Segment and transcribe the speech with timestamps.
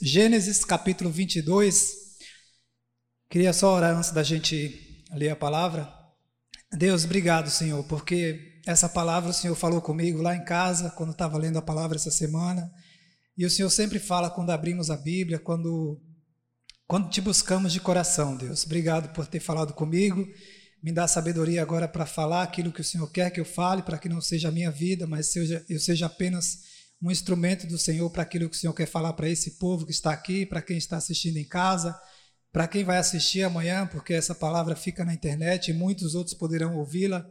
[0.00, 1.96] Gênesis capítulo 22.
[3.28, 5.92] Queria só orar antes da gente ler a palavra.
[6.72, 11.36] Deus, obrigado, Senhor, porque essa palavra o Senhor falou comigo lá em casa, quando estava
[11.36, 12.70] lendo a palavra essa semana.
[13.36, 16.00] E o Senhor sempre fala quando abrimos a Bíblia, quando,
[16.86, 18.64] quando te buscamos de coração, Deus.
[18.64, 20.24] Obrigado por ter falado comigo.
[20.80, 23.98] Me dá sabedoria agora para falar aquilo que o Senhor quer que eu fale, para
[23.98, 26.67] que não seja a minha vida, mas seja, eu seja apenas
[27.00, 29.92] um instrumento do Senhor para aquilo que o Senhor quer falar para esse povo que
[29.92, 31.98] está aqui, para quem está assistindo em casa,
[32.52, 36.76] para quem vai assistir amanhã, porque essa palavra fica na internet e muitos outros poderão
[36.76, 37.28] ouvi-la.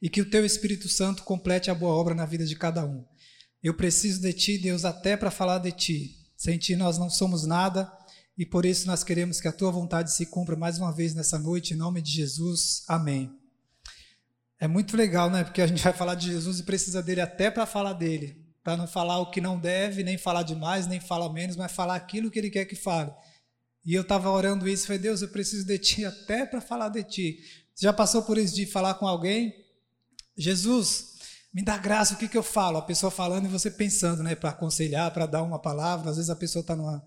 [0.00, 3.04] E que o teu Espírito Santo complete a boa obra na vida de cada um.
[3.60, 6.16] Eu preciso de ti, Deus, até para falar de ti.
[6.36, 7.92] Sem ti nós não somos nada
[8.36, 11.36] e por isso nós queremos que a tua vontade se cumpra mais uma vez nessa
[11.36, 12.84] noite, em nome de Jesus.
[12.86, 13.36] Amém.
[14.60, 15.42] É muito legal, né?
[15.42, 18.76] Porque a gente vai falar de Jesus e precisa dele até para falar dele para
[18.76, 22.30] não falar o que não deve, nem falar demais, nem falar menos, mas falar aquilo
[22.30, 23.10] que ele quer que fale.
[23.82, 27.02] E eu estava orando isso, falei, Deus, eu preciso de ti até para falar de
[27.02, 27.38] ti.
[27.74, 29.54] Você já passou por isso de falar com alguém?
[30.36, 31.14] Jesus,
[31.50, 32.76] me dá graça, o que, que eu falo?
[32.76, 36.10] A pessoa falando e você pensando, né, para aconselhar, para dar uma palavra.
[36.10, 37.02] Às vezes a pessoa está numa,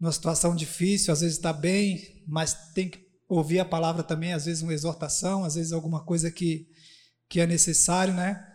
[0.00, 4.46] numa situação difícil, às vezes está bem, mas tem que ouvir a palavra também, às
[4.46, 6.66] vezes uma exortação, às vezes alguma coisa que,
[7.28, 8.47] que é necessário, né?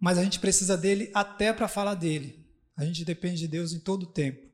[0.00, 2.46] Mas a gente precisa dele até para falar dele.
[2.76, 4.46] A gente depende de Deus em todo o tempo.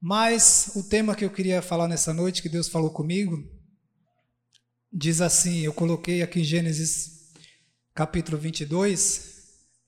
[0.00, 3.36] Mas o tema que eu queria falar nessa noite, que Deus falou comigo,
[4.92, 7.32] diz assim: eu coloquei aqui em Gênesis
[7.94, 9.38] capítulo 22,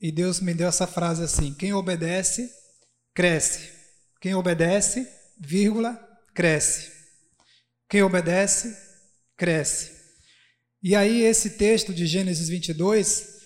[0.01, 2.51] e Deus me deu essa frase assim: quem obedece,
[3.15, 3.71] cresce.
[4.21, 5.99] Quem obedece, vírgula,
[6.35, 6.91] cresce.
[7.89, 8.77] Quem obedece,
[9.37, 9.93] cresce.
[10.83, 13.40] E aí, esse texto de Gênesis 22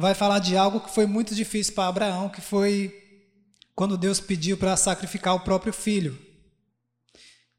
[0.00, 2.96] vai falar de algo que foi muito difícil para Abraão, que foi
[3.74, 6.18] quando Deus pediu para sacrificar o próprio filho.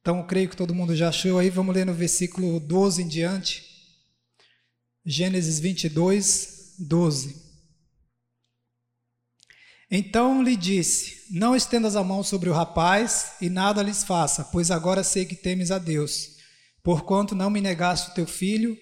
[0.01, 1.49] Então, eu creio que todo mundo já achou aí.
[1.49, 3.63] Vamos ler no versículo 12 em diante.
[5.05, 7.51] Gênesis 22, 12.
[9.93, 14.71] Então lhe disse: Não estendas a mão sobre o rapaz e nada lhes faça, pois
[14.71, 16.37] agora sei que temes a Deus,
[16.81, 18.77] porquanto não me negaste o teu filho,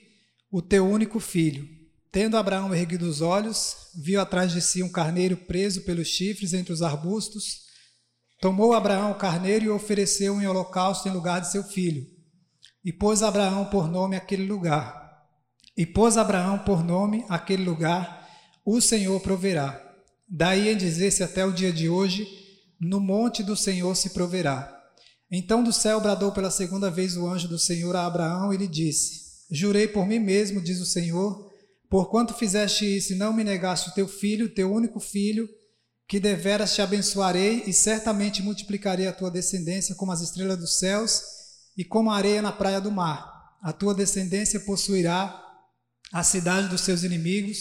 [0.52, 1.79] o teu único filho.
[2.12, 6.74] Tendo Abraão erguido os olhos, viu atrás de si um carneiro preso pelos chifres entre
[6.74, 7.68] os arbustos.
[8.42, 12.08] Tomou Abraão o carneiro e ofereceu em holocausto em lugar de seu filho.
[12.84, 15.00] E pôs Abraão por nome aquele lugar.
[15.78, 18.28] E pôs Abraão por nome aquele lugar,
[18.66, 19.80] o Senhor proverá.
[20.28, 22.28] Daí em dizer-se até o dia de hoje,
[22.80, 24.76] no monte do Senhor se proverá.
[25.32, 28.68] Então do céu bradou pela segunda vez o anjo do Senhor a Abraão e lhe
[28.68, 31.49] disse: Jurei por mim mesmo, diz o Senhor,
[31.90, 35.50] Porquanto fizeste isso e não me negaste o teu filho, teu único filho,
[36.08, 41.22] que deveras te abençoarei e certamente multiplicarei a tua descendência como as estrelas dos céus
[41.78, 43.28] e como a areia na praia do mar.
[43.62, 45.40] A tua descendência possuirá
[46.12, 47.60] a cidade dos seus inimigos,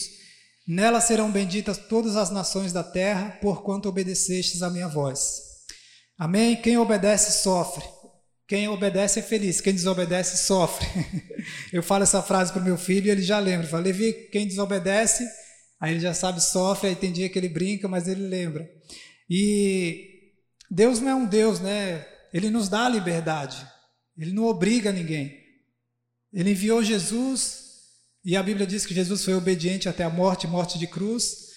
[0.66, 5.42] nela serão benditas todas as nações da terra, porquanto obedecestes a minha voz.
[6.18, 6.60] Amém?
[6.60, 7.84] Quem obedece sofre.
[8.48, 10.86] Quem obedece é feliz, quem desobedece sofre.
[11.70, 13.66] Eu falo essa frase para o meu filho e ele já lembra.
[13.66, 15.28] Fala, Levi, quem desobedece,
[15.78, 18.66] aí ele já sabe, sofre, aí tem dia que ele brinca, mas ele lembra.
[19.28, 20.32] E
[20.70, 22.06] Deus não é um Deus, né?
[22.32, 23.66] Ele nos dá a liberdade,
[24.16, 25.38] ele não obriga ninguém.
[26.32, 27.66] Ele enviou Jesus,
[28.24, 31.48] e a Bíblia diz que Jesus foi obediente até a morte morte de cruz.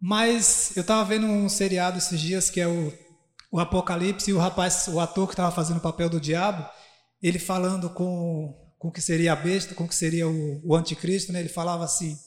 [0.00, 2.92] Mas eu estava vendo um seriado esses dias que é o
[3.50, 6.68] o Apocalipse e o rapaz, o ator que estava fazendo o papel do diabo,
[7.22, 10.74] ele falando com com o que seria a besta, com o que seria o, o
[10.74, 11.40] anticristo, né?
[11.40, 12.18] ele falava assim: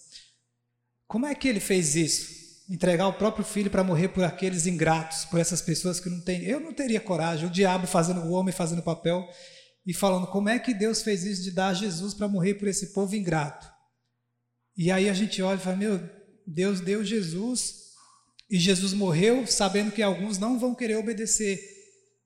[1.07, 2.43] como é que ele fez isso?
[2.69, 6.43] Entregar o próprio filho para morrer por aqueles ingratos, por essas pessoas que não têm.
[6.43, 7.47] Eu não teria coragem.
[7.47, 9.27] O diabo fazendo o homem fazendo o papel
[9.85, 12.93] e falando como é que Deus fez isso de dar Jesus para morrer por esse
[12.93, 13.67] povo ingrato.
[14.77, 16.07] E aí a gente olha e fala: meu
[16.45, 17.92] Deus deu Jesus
[18.53, 21.59] e Jesus morreu sabendo que alguns não vão querer obedecer,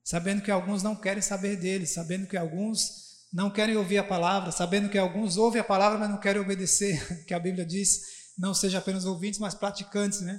[0.04, 4.52] sabendo que alguns não querem saber dele, sabendo que alguns não querem ouvir a palavra,
[4.52, 8.02] sabendo que alguns ouvem a palavra, mas não querem obedecer, que a Bíblia diz,
[8.36, 10.38] não seja apenas ouvintes, mas praticantes, né?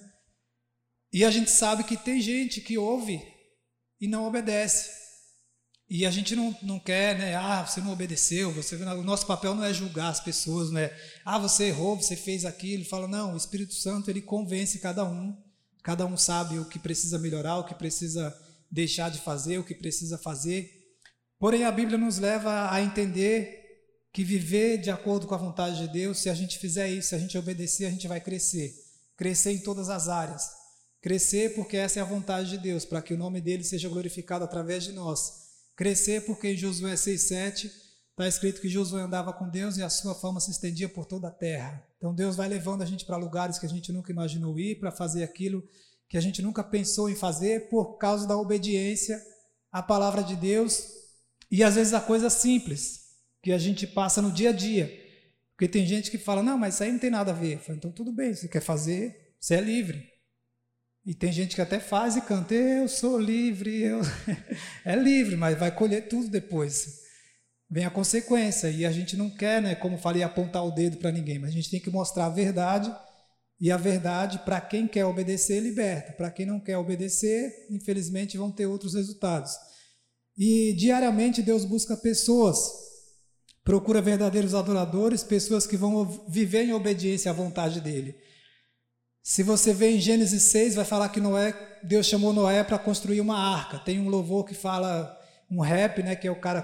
[1.12, 3.20] E a gente sabe que tem gente que ouve
[4.00, 4.92] e não obedece.
[5.90, 7.34] E a gente não, não quer, né?
[7.34, 10.96] Ah, você não obedeceu, você o nosso papel não é julgar as pessoas, né?
[11.26, 12.86] Ah, você errou, você fez aquilo.
[12.86, 15.49] Fala, não, o Espírito Santo ele convence cada um
[15.90, 18.32] Cada um sabe o que precisa melhorar, o que precisa
[18.70, 20.70] deixar de fazer, o que precisa fazer.
[21.40, 23.60] Porém, a Bíblia nos leva a entender
[24.14, 27.16] que viver de acordo com a vontade de Deus, se a gente fizer isso, se
[27.16, 28.72] a gente obedecer, a gente vai crescer.
[29.18, 30.52] Crescer em todas as áreas.
[31.02, 34.46] Crescer porque essa é a vontade de Deus, para que o nome dele seja glorificado
[34.46, 35.34] através de nós.
[35.76, 37.72] Crescer porque em Josué 6,7
[38.20, 41.30] está escrito que Josué andava com Deus e a sua fama se estendia por toda
[41.30, 41.82] a terra.
[41.98, 44.92] Então Deus vai levando a gente para lugares que a gente nunca imaginou ir, para
[44.92, 45.64] fazer aquilo
[46.10, 49.22] que a gente nunca pensou em fazer por causa da obediência
[49.72, 50.84] à palavra de Deus
[51.50, 53.06] e às vezes a coisa simples
[53.42, 54.92] que a gente passa no dia a dia.
[55.56, 57.60] Porque tem gente que fala: não, mas isso aí não tem nada a ver.
[57.60, 60.10] Falo, então tudo bem, se quer fazer, você é livre.
[61.06, 64.02] E tem gente que até faz e canta, eu sou livre, eu...
[64.84, 67.08] é livre, mas vai colher tudo depois.
[67.70, 71.12] Vem a consequência, e a gente não quer, né, como falei, apontar o dedo para
[71.12, 72.92] ninguém, mas a gente tem que mostrar a verdade,
[73.60, 76.14] e a verdade, para quem quer obedecer, liberta.
[76.14, 79.52] Para quem não quer obedecer, infelizmente vão ter outros resultados.
[80.38, 82.72] E diariamente Deus busca pessoas,
[83.62, 88.16] procura verdadeiros adoradores, pessoas que vão viver em obediência à vontade dele.
[89.22, 93.20] Se você vê em Gênesis 6, vai falar que Noé, Deus chamou Noé para construir
[93.20, 93.78] uma arca.
[93.78, 95.20] Tem um louvor que fala,
[95.52, 96.62] um rap, né, que é o cara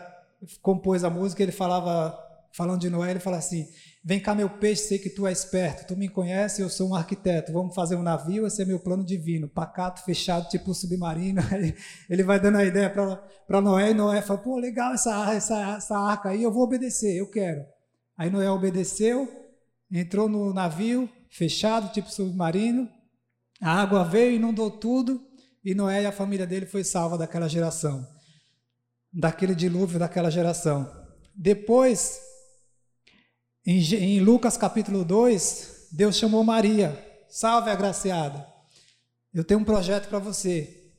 [0.62, 2.18] compôs a música, ele falava,
[2.54, 3.68] falando de Noé, ele fala assim:
[4.04, 6.96] Vem cá, meu peixe, sei que tu és esperto, tu me conhece, eu sou um
[6.96, 11.42] arquiteto, vamos fazer um navio, esse é meu plano divino, pacato, fechado, tipo submarino.
[12.10, 15.98] ele vai dando a ideia para Noé, e Noé fala: pô, legal essa, essa, essa
[15.98, 17.66] arca aí, eu vou obedecer, eu quero.
[18.18, 19.28] Aí Noé obedeceu,
[19.92, 22.88] entrou no navio, fechado, tipo submarino.
[23.62, 25.20] A água veio, inundou tudo,
[25.64, 28.06] e Noé e a família dele foi salva daquela geração,
[29.16, 30.92] daquele dilúvio daquela geração.
[31.34, 32.20] Depois,
[33.66, 38.46] em, em Lucas capítulo 2, Deus chamou Maria, salve agraciada.
[39.34, 40.92] Eu tenho um projeto para você.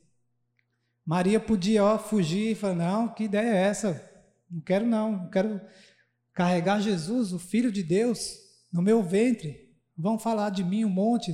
[1.05, 4.03] Maria podia ó, fugir e falar: Não, que ideia é essa?
[4.49, 5.11] Não quero, não.
[5.11, 5.61] Não quero
[6.33, 8.35] carregar Jesus, o Filho de Deus,
[8.71, 9.67] no meu ventre
[9.97, 11.33] vão falar de mim um monte.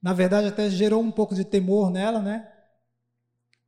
[0.00, 2.48] Na verdade, até gerou um pouco de temor nela, né?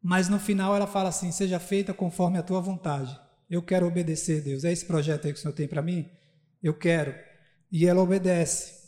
[0.02, 3.18] Mas no final ela fala assim: seja feita conforme a tua vontade.
[3.48, 4.64] Eu quero obedecer, Deus.
[4.64, 6.08] É esse projeto aí que o Senhor tem para mim?
[6.62, 7.14] Eu quero.
[7.70, 8.80] E ela obedece.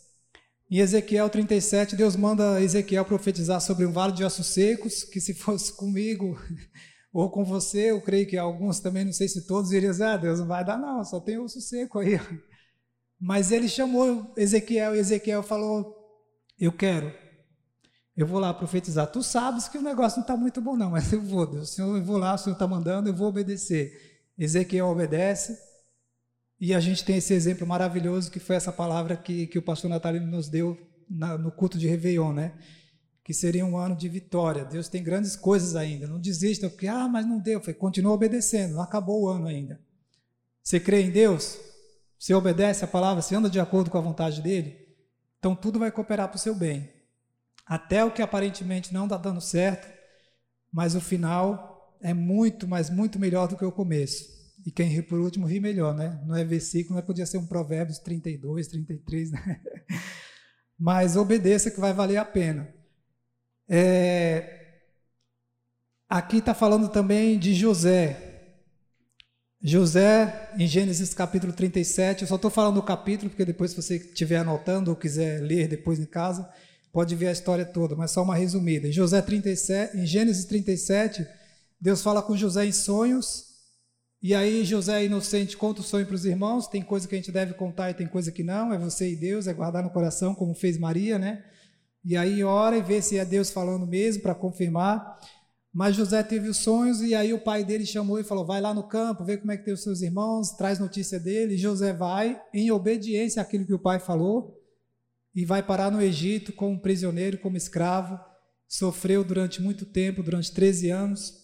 [0.71, 5.35] Em Ezequiel 37, Deus manda Ezequiel profetizar sobre um vale de ossos secos, que se
[5.35, 6.39] fosse comigo
[7.13, 10.17] ou com você, eu creio que alguns também, não sei se todos, iriam dizer, ah,
[10.17, 12.19] Deus, não vai dar não, só tem osso seco aí.
[13.21, 15.95] Mas ele chamou Ezequiel e Ezequiel falou:
[16.59, 17.13] Eu quero,
[18.17, 19.07] eu vou lá profetizar.
[19.07, 21.79] Tu sabes que o negócio não está muito bom, não, mas eu vou, Deus.
[21.79, 24.21] Eu vou lá, o Senhor está mandando, eu vou obedecer.
[24.39, 25.59] Ezequiel obedece.
[26.61, 29.91] E a gente tem esse exemplo maravilhoso que foi essa palavra que, que o pastor
[29.91, 30.79] Natalino nos deu
[31.09, 32.53] na, no culto de Réveillon, né?
[33.25, 34.65] Que seria um ano de vitória.
[34.65, 36.07] Deus tem grandes coisas ainda.
[36.07, 37.61] Não desista, porque, ah, mas não deu.
[37.61, 39.81] Foi, continua obedecendo, não acabou o ano ainda.
[40.63, 41.59] Você crê em Deus?
[42.19, 44.77] Você obedece a palavra, você anda de acordo com a vontade dele,
[45.41, 46.89] então tudo vai cooperar para o seu bem.
[47.67, 49.89] Até o que aparentemente não está dando certo,
[50.73, 54.25] mas o final é muito, mas muito melhor do que o começo.
[54.65, 56.21] E quem ri por último ri melhor, né?
[56.25, 59.61] Não é versículo, mas podia ser um Provérbios 32, 33, né?
[60.79, 62.69] Mas obedeça que vai valer a pena.
[63.69, 64.81] É...
[66.09, 68.33] Aqui está falando também de José.
[69.63, 73.97] José, em Gênesis capítulo 37, eu só estou falando do capítulo, porque depois, se você
[73.97, 76.53] estiver anotando ou quiser ler depois em casa,
[76.93, 78.87] pode ver a história toda, mas só uma resumida.
[78.87, 81.27] Em, José 37, em Gênesis 37,
[81.81, 83.47] Deus fala com José em sonhos,
[84.23, 87.33] e aí José inocente conta o sonho para os irmãos, tem coisa que a gente
[87.33, 90.35] deve contar e tem coisa que não, é você e Deus, é guardar no coração,
[90.35, 91.43] como fez Maria, né?
[92.05, 95.19] E aí ora e vê se é Deus falando mesmo, para confirmar.
[95.73, 98.75] Mas José teve os sonhos e aí o pai dele chamou e falou: vai lá
[98.75, 101.55] no campo, vê como é que tem os seus irmãos, traz notícia dele.
[101.55, 104.62] E José vai, em obediência àquilo que o pai falou,
[105.35, 108.19] e vai parar no Egito como prisioneiro, como escravo.
[108.69, 111.35] Sofreu durante muito tempo, durante 13 anos.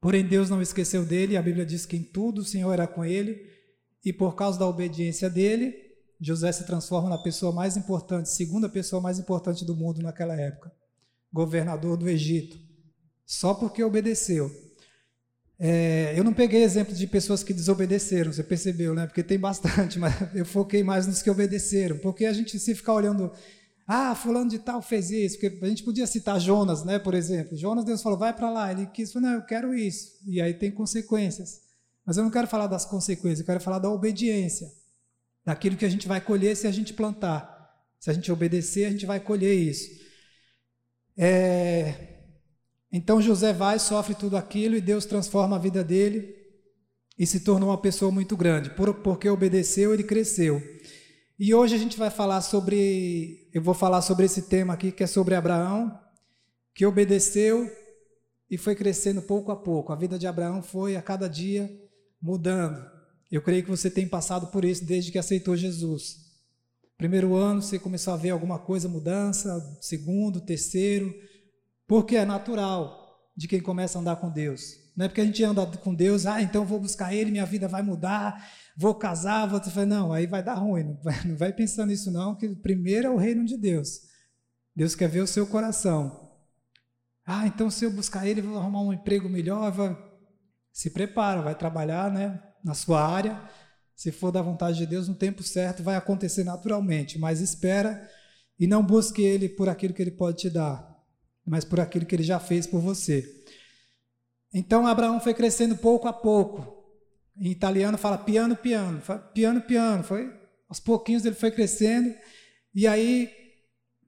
[0.00, 3.04] Porém, Deus não esqueceu dele, a Bíblia diz que em tudo o Senhor era com
[3.04, 3.38] ele,
[4.04, 5.74] e por causa da obediência dele,
[6.18, 10.72] José se transforma na pessoa mais importante, segunda pessoa mais importante do mundo naquela época,
[11.32, 12.70] governador do Egito
[13.30, 14.50] só porque obedeceu.
[15.62, 19.06] É, eu não peguei exemplo de pessoas que desobedeceram, você percebeu, né?
[19.06, 21.98] Porque tem bastante, mas eu foquei mais nos que obedeceram.
[21.98, 23.30] Porque a gente se ficar olhando,
[23.86, 26.98] ah, fulano de tal fez isso, porque a gente podia citar Jonas, né?
[26.98, 30.40] Por exemplo, Jonas Deus falou, vai para lá, ele quis, não, eu quero isso, e
[30.40, 31.60] aí tem consequências.
[32.06, 34.66] Mas eu não quero falar das consequências, eu quero falar da obediência,
[35.44, 37.60] daquilo que a gente vai colher se a gente plantar.
[37.98, 39.90] Se a gente obedecer, a gente vai colher isso.
[41.18, 42.19] É,
[42.92, 46.34] então José vai, sofre tudo aquilo e Deus transforma a vida dele
[47.18, 48.70] e se tornou uma pessoa muito grande.
[48.70, 50.60] Por, porque obedeceu, ele cresceu.
[51.38, 55.04] E hoje a gente vai falar sobre, eu vou falar sobre esse tema aqui que
[55.04, 55.98] é sobre Abraão,
[56.74, 57.70] que obedeceu
[58.50, 59.92] e foi crescendo pouco a pouco.
[59.92, 61.70] A vida de Abraão foi a cada dia
[62.20, 62.84] mudando.
[63.30, 66.16] Eu creio que você tem passado por isso desde que aceitou Jesus.
[66.98, 71.14] Primeiro ano você começou a ver alguma coisa, mudança, segundo, terceiro,
[71.90, 74.76] porque é natural de quem começa a andar com Deus.
[74.96, 77.66] Não é porque a gente anda com Deus, ah, então vou buscar Ele, minha vida
[77.66, 79.60] vai mudar, vou casar, vou.
[79.84, 80.84] Não, aí vai dar ruim.
[80.84, 84.02] Não vai, não vai pensando nisso, não, que primeiro é o reino de Deus.
[84.72, 86.30] Deus quer ver o seu coração.
[87.26, 89.98] Ah, então se eu buscar Ele, vou arrumar um emprego melhor, vai...
[90.72, 93.42] se prepara, vai trabalhar né, na sua área.
[93.96, 98.08] Se for da vontade de Deus, no tempo certo vai acontecer naturalmente, mas espera
[98.60, 100.89] e não busque Ele por aquilo que Ele pode te dar,
[101.50, 103.28] mas por aquilo que Ele já fez por você.
[104.54, 106.80] Então Abraão foi crescendo pouco a pouco.
[107.36, 109.02] Em italiano fala piano, piano,
[109.34, 110.04] piano, piano.
[110.04, 110.32] Foi
[110.68, 112.14] aos pouquinhos ele foi crescendo.
[112.72, 113.28] E aí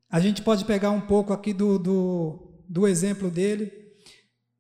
[0.08, 3.72] a gente pode pegar um pouco aqui do, do, do exemplo dele.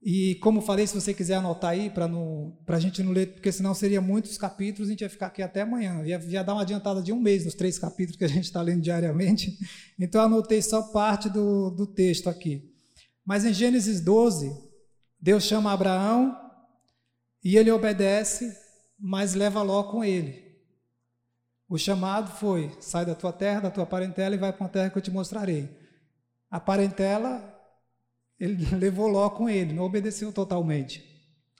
[0.02, 2.10] E como falei, se você quiser anotar aí para
[2.66, 5.60] a gente não ler, porque senão seria muitos capítulos, a gente ia ficar aqui até
[5.60, 6.02] amanhã.
[6.04, 8.60] Ia, ia dar uma adiantada de um mês nos três capítulos que a gente está
[8.60, 9.56] lendo diariamente.
[10.00, 12.71] Então anotei só parte do, do texto aqui.
[13.24, 14.52] Mas em Gênesis 12,
[15.20, 16.36] Deus chama Abraão
[17.44, 18.56] e ele obedece,
[18.98, 20.42] mas leva Ló com ele.
[21.68, 24.90] O chamado foi: sai da tua terra, da tua parentela e vai para uma terra
[24.90, 25.68] que eu te mostrarei.
[26.50, 27.42] A parentela,
[28.38, 31.02] ele levou Ló com ele, não obedeceu totalmente.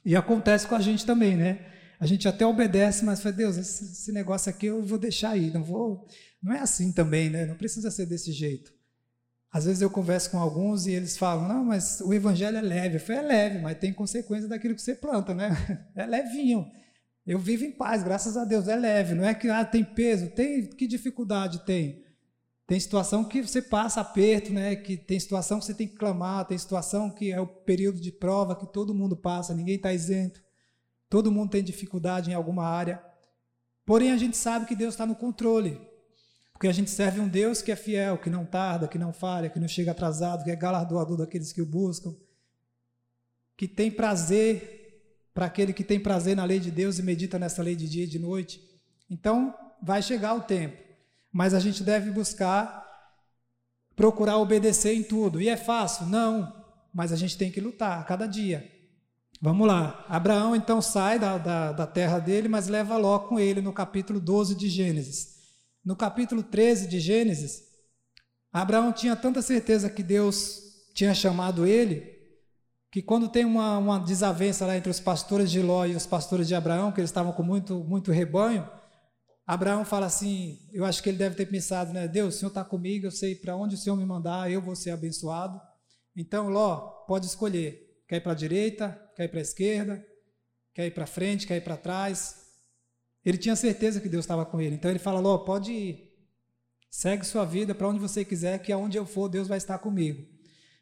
[0.04, 1.66] E acontece com a gente também, né?
[1.99, 5.62] A gente até obedece, mas fala, Deus, esse, negócio aqui eu vou deixar aí, não
[5.62, 6.04] vou.
[6.42, 7.47] Não é assim também, né?
[7.47, 8.73] Não precisa ser desse jeito.
[9.52, 12.97] Às vezes eu converso com alguns e eles falam: não, mas o evangelho é leve.
[12.97, 15.50] Eu falei: é leve, mas tem consequência daquilo que você planta, né?
[15.94, 16.66] É levinho.
[17.26, 19.14] Eu vivo em paz, graças a Deus, é leve.
[19.14, 22.02] Não é que ah, tem peso, tem que dificuldade tem.
[22.66, 24.75] Tem situação que você passa aperto, né?
[24.75, 28.11] Que tem situação que você tem que clamar, tem situação que é o período de
[28.11, 30.42] prova que todo mundo passa, ninguém está isento.
[31.11, 33.02] Todo mundo tem dificuldade em alguma área.
[33.85, 35.78] Porém, a gente sabe que Deus está no controle.
[36.62, 39.50] Porque a gente serve um Deus que é fiel, que não tarda, que não falha,
[39.50, 42.14] que não chega atrasado, que é galardoador daqueles que o buscam,
[43.57, 47.64] que tem prazer para aquele que tem prazer na lei de Deus e medita nessa
[47.64, 48.62] lei de dia e de noite.
[49.11, 49.52] Então,
[49.83, 50.81] vai chegar o tempo,
[51.33, 52.81] mas a gente deve buscar
[53.97, 55.42] procurar obedecer em tudo.
[55.42, 56.07] E é fácil?
[56.07, 56.64] Não,
[56.95, 58.71] mas a gente tem que lutar a cada dia.
[59.40, 60.07] Vamos lá.
[60.09, 64.21] Abraão então sai da, da, da terra dele, mas leva Ló com ele no capítulo
[64.21, 65.31] 12 de Gênesis.
[65.84, 67.64] No capítulo 13 de Gênesis,
[68.52, 70.60] Abraão tinha tanta certeza que Deus
[70.94, 72.12] tinha chamado ele,
[72.90, 76.46] que quando tem uma, uma desavença lá entre os pastores de Ló e os pastores
[76.46, 78.68] de Abraão, que eles estavam com muito, muito rebanho,
[79.44, 82.06] Abraão fala assim: Eu acho que ele deve ter pensado, né?
[82.06, 84.76] Deus, o Senhor está comigo, eu sei para onde o Senhor me mandar, eu vou
[84.76, 85.60] ser abençoado.
[86.16, 86.76] Então, Ló,
[87.08, 90.06] pode escolher: quer ir para a direita, quer ir para a esquerda,
[90.72, 92.41] quer ir para frente, quer ir para trás.
[93.24, 94.74] Ele tinha certeza que Deus estava com ele.
[94.74, 96.12] Então ele fala: Ló, pode ir.
[96.90, 100.22] Segue sua vida para onde você quiser, que aonde eu for, Deus vai estar comigo.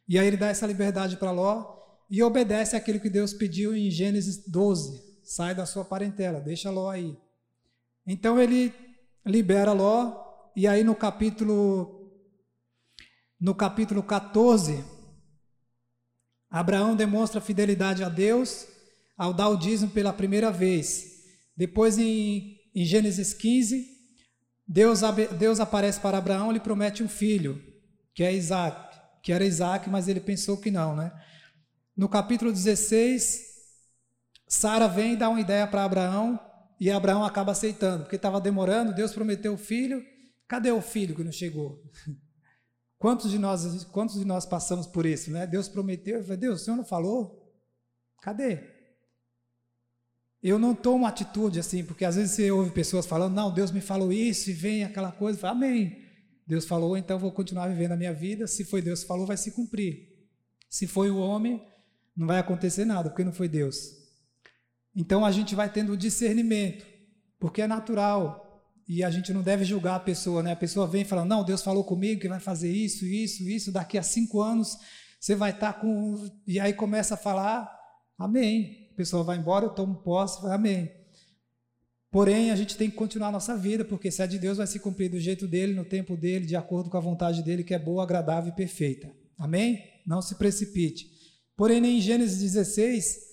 [0.08, 1.78] E aí ele dá essa liberdade para Ló
[2.10, 5.00] e obedece aquilo que Deus pediu em Gênesis 12.
[5.22, 7.16] Sai da sua parentela, deixa Ló aí.
[8.04, 8.74] Então ele
[9.24, 10.12] libera Ló,
[10.56, 11.96] e aí no capítulo
[13.40, 14.84] no capítulo 14,
[16.50, 18.66] Abraão demonstra fidelidade a Deus
[19.16, 21.09] ao dar o dízimo pela primeira vez.
[21.60, 23.86] Depois, em, em Gênesis 15,
[24.66, 25.02] Deus,
[25.38, 27.62] Deus aparece para Abraão e lhe promete um filho,
[28.14, 31.12] que é Isaac, que era Isaac, mas ele pensou que não, né?
[31.94, 33.42] No capítulo 16,
[34.48, 36.40] Sara vem e dá uma ideia para Abraão
[36.80, 40.02] e Abraão acaba aceitando, porque estava demorando, Deus prometeu o filho,
[40.48, 41.84] cadê o filho que não chegou?
[42.96, 45.46] Quantos de nós, quantos de nós passamos por isso, né?
[45.46, 47.54] Deus prometeu, Deus, o Senhor não falou?
[48.22, 48.79] Cadê?
[50.42, 53.80] Eu não tomo atitude assim, porque às vezes você ouve pessoas falando, não, Deus me
[53.80, 55.98] falou isso, e vem aquela coisa, fala, amém.
[56.46, 58.46] Deus falou, então vou continuar vivendo a minha vida.
[58.46, 60.08] Se foi Deus que falou, vai se cumprir.
[60.68, 61.62] Se foi o homem,
[62.16, 63.90] não vai acontecer nada, porque não foi Deus.
[64.96, 66.86] Então a gente vai tendo discernimento,
[67.38, 68.46] porque é natural.
[68.88, 70.52] E a gente não deve julgar a pessoa, né?
[70.52, 73.70] A pessoa vem e fala, não, Deus falou comigo que vai fazer isso, isso, isso,
[73.70, 74.76] daqui a cinco anos
[75.20, 76.28] você vai estar com.
[76.46, 77.70] E aí começa a falar,
[78.18, 80.90] amém pessoa vai embora, eu tomo posse, amém.
[82.10, 84.66] Porém, a gente tem que continuar a nossa vida, porque se é de Deus, vai
[84.66, 87.72] se cumprir do jeito dele, no tempo dele, de acordo com a vontade dele, que
[87.72, 89.10] é boa, agradável e perfeita.
[89.38, 89.82] Amém?
[90.06, 91.08] Não se precipite.
[91.56, 93.29] Porém, em Gênesis 16,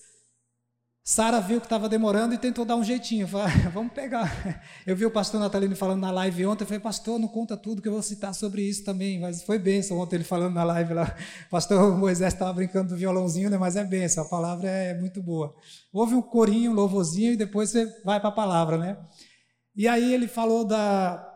[1.10, 3.26] Sara viu que estava demorando e tentou dar um jeitinho.
[3.26, 4.62] Falou, ah, vamos pegar.
[4.86, 6.64] Eu vi o pastor Natalino falando na live ontem.
[6.64, 9.18] Eu falei, pastor, não conta tudo que eu vou citar sobre isso também.
[9.18, 11.16] Mas foi benção ontem ele falando na live lá.
[11.50, 13.56] Pastor Moisés estava brincando do violãozinho, né?
[13.56, 14.22] mas é benção.
[14.22, 15.56] A palavra é muito boa.
[15.90, 18.98] Houve um corinho, um louvorzinho e depois você vai para a palavra, né?
[19.74, 21.26] E aí ele falou da.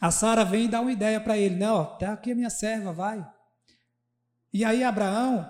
[0.00, 1.54] A Sara vem e dá uma ideia para ele.
[1.54, 3.24] Não, tá aqui a minha serva, vai.
[4.52, 5.46] E aí Abraão,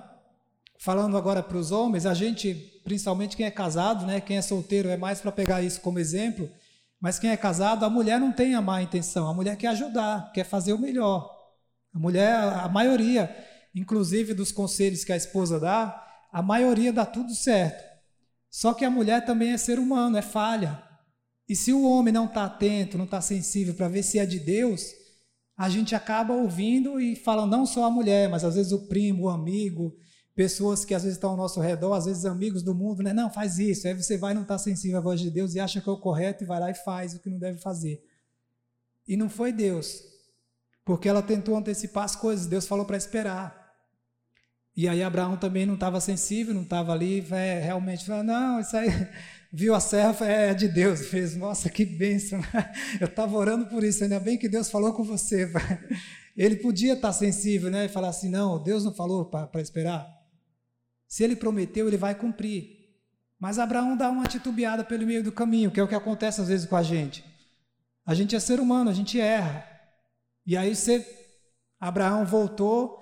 [0.78, 4.20] falando agora para os homens, a gente principalmente quem é casado, né?
[4.20, 6.48] Quem é solteiro é mais para pegar isso como exemplo.
[7.00, 9.28] Mas quem é casado, a mulher não tem a má intenção.
[9.28, 11.28] A mulher quer ajudar, quer fazer o melhor.
[11.92, 13.34] A mulher, a maioria,
[13.74, 17.82] inclusive dos conselhos que a esposa dá, a maioria dá tudo certo.
[18.50, 20.82] Só que a mulher também é ser humano, é falha.
[21.48, 24.38] E se o homem não está atento, não está sensível para ver se é de
[24.38, 24.92] Deus,
[25.56, 29.24] a gente acaba ouvindo e falando não só a mulher, mas às vezes o primo,
[29.24, 29.94] o amigo,
[30.34, 33.12] pessoas que às vezes estão ao nosso redor, às vezes amigos do mundo, né?
[33.12, 33.86] Não, faz isso.
[33.86, 35.92] Aí você vai não estar tá sensível à voz de Deus e acha que é
[35.92, 38.02] o correto e vai lá e faz o que não deve fazer.
[39.06, 40.02] E não foi Deus,
[40.84, 42.46] porque ela tentou antecipar as coisas.
[42.46, 43.62] Deus falou para esperar.
[44.74, 48.74] E aí Abraão também não estava sensível, não estava ali, é, realmente falou, não, isso
[48.74, 48.88] aí,
[49.52, 52.40] viu a serra, é de Deus, fez, nossa, que bênção,
[52.98, 55.52] eu estava orando por isso, ainda bem que Deus falou com você,
[56.34, 60.08] ele podia estar tá sensível, né, e falar assim, não, Deus não falou para esperar,
[61.12, 62.88] se ele prometeu, ele vai cumprir.
[63.38, 66.49] Mas Abraão dá uma titubeada pelo meio do caminho, que é o que acontece às
[66.49, 67.23] vezes com a gente.
[68.07, 69.62] A gente é ser humano, a gente erra.
[70.47, 71.07] E aí você,
[71.78, 72.99] Abraão voltou,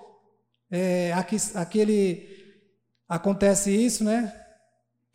[0.69, 2.27] é, aqui, aquele,
[3.07, 4.37] acontece isso, né?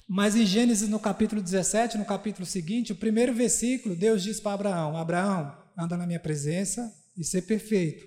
[0.09, 4.55] Mas em Gênesis, no capítulo 17, no capítulo seguinte, o primeiro versículo, Deus diz para
[4.55, 8.07] Abraão: Abraão, anda na minha presença e ser perfeito.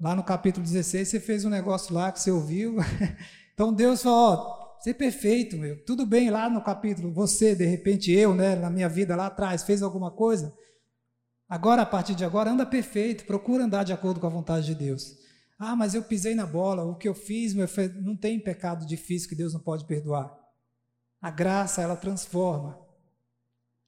[0.00, 2.78] Lá no capítulo 16, você fez um negócio lá que você ouviu,
[3.62, 5.84] Então Deus falou: ó, ser perfeito, meu.
[5.84, 9.62] Tudo bem lá no capítulo, você, de repente eu, né, na minha vida lá atrás,
[9.62, 10.52] fez alguma coisa.
[11.48, 14.74] Agora, a partir de agora, anda perfeito, procura andar de acordo com a vontade de
[14.74, 15.16] Deus.
[15.60, 17.68] Ah, mas eu pisei na bola, o que eu fiz, meu,
[18.02, 20.36] não tem pecado difícil que Deus não pode perdoar.
[21.20, 22.80] A graça, ela transforma.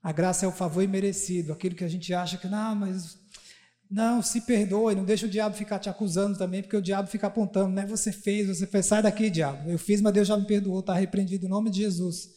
[0.00, 3.18] A graça é o favor imerecido, aquilo que a gente acha que, não, mas
[3.90, 7.26] não, se perdoe, não deixa o diabo ficar te acusando também, porque o diabo fica
[7.26, 7.86] apontando, né?
[7.86, 9.70] Você fez, você fez, sai daqui, diabo.
[9.70, 12.30] Eu fiz, mas Deus já me perdoou, está repreendido em nome de Jesus.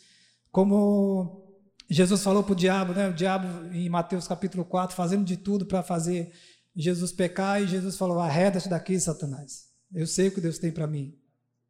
[0.51, 1.45] Como
[1.89, 3.09] Jesus falou para o diabo, né?
[3.09, 6.31] O diabo em Mateus capítulo 4, fazendo de tudo para fazer
[6.75, 9.67] Jesus pecar, e Jesus falou: arreda-te daqui, Satanás.
[9.93, 11.17] Eu sei o que Deus tem para mim.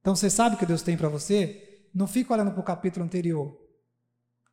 [0.02, 1.88] Então você sabe o que Deus tem para você?
[1.94, 3.58] Não fica olhando para o capítulo anterior.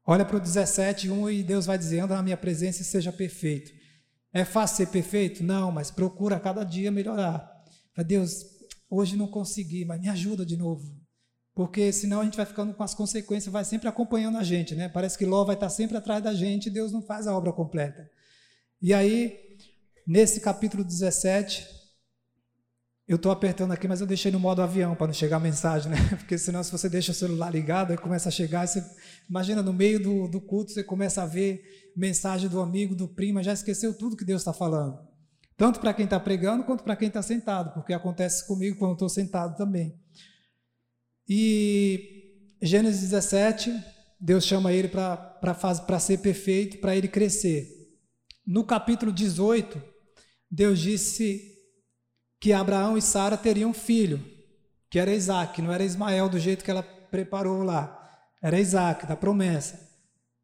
[0.06, 3.10] Olha para o 17, 1 e Deus vai dizer: anda na minha presença e seja
[3.10, 3.72] perfeito.
[4.34, 5.44] É fácil ser perfeito?
[5.44, 7.48] Não, mas procura cada dia melhorar.
[7.94, 8.44] Fala, Deus,
[8.90, 10.92] hoje não consegui, mas me ajuda de novo.
[11.54, 14.88] Porque senão a gente vai ficando com as consequências, vai sempre acompanhando a gente, né?
[14.88, 17.52] Parece que Ló vai estar sempre atrás da gente e Deus não faz a obra
[17.52, 18.10] completa.
[18.82, 19.38] E aí,
[20.04, 21.64] nesse capítulo 17,
[23.06, 25.90] eu estou apertando aqui, mas eu deixei no modo avião para não chegar a mensagem,
[25.90, 25.98] né?
[26.16, 28.82] Porque senão, se você deixa o celular ligado, começa a chegar, você,
[29.28, 31.62] imagina, no meio do, do culto, você começa a ver
[31.94, 34.98] mensagem do amigo, do primo, já esqueceu tudo que Deus está falando.
[35.54, 39.08] Tanto para quem está pregando, quanto para quem está sentado, porque acontece comigo quando estou
[39.08, 39.94] sentado também.
[41.28, 43.70] E Gênesis 17,
[44.18, 47.68] Deus chama ele para ser perfeito, para ele crescer.
[48.46, 49.80] No capítulo 18,
[50.50, 51.53] Deus disse
[52.44, 54.22] que Abraão e Sara teriam um filho,
[54.90, 58.06] que era Isaac, não era Ismael do jeito que ela preparou lá,
[58.42, 59.80] era Isaac, da promessa.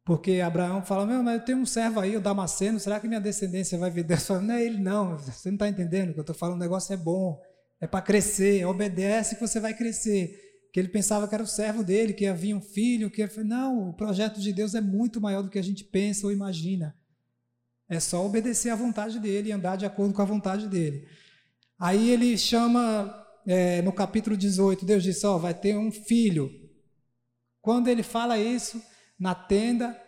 [0.03, 3.21] Porque Abraão fala, meu, mas eu tenho um servo aí, o Damasceno, será que minha
[3.21, 4.03] descendência vai vir?
[4.03, 6.55] Deus fala, não é ele não, você não está entendendo o que eu estou falando,
[6.55, 7.39] o negócio é bom,
[7.79, 10.35] é para crescer, obedece que você vai crescer.
[10.73, 13.93] Que ele pensava que era o servo dele, que havia um filho, que não, o
[13.93, 16.95] projeto de Deus é muito maior do que a gente pensa ou imagina.
[17.87, 21.07] É só obedecer à vontade dele e andar de acordo com a vontade dele.
[21.81, 23.11] Aí ele chama,
[23.43, 26.51] é, no capítulo 18, Deus disse: Ó, oh, vai ter um filho.
[27.59, 28.79] Quando ele fala isso,
[29.19, 29.99] na tenda,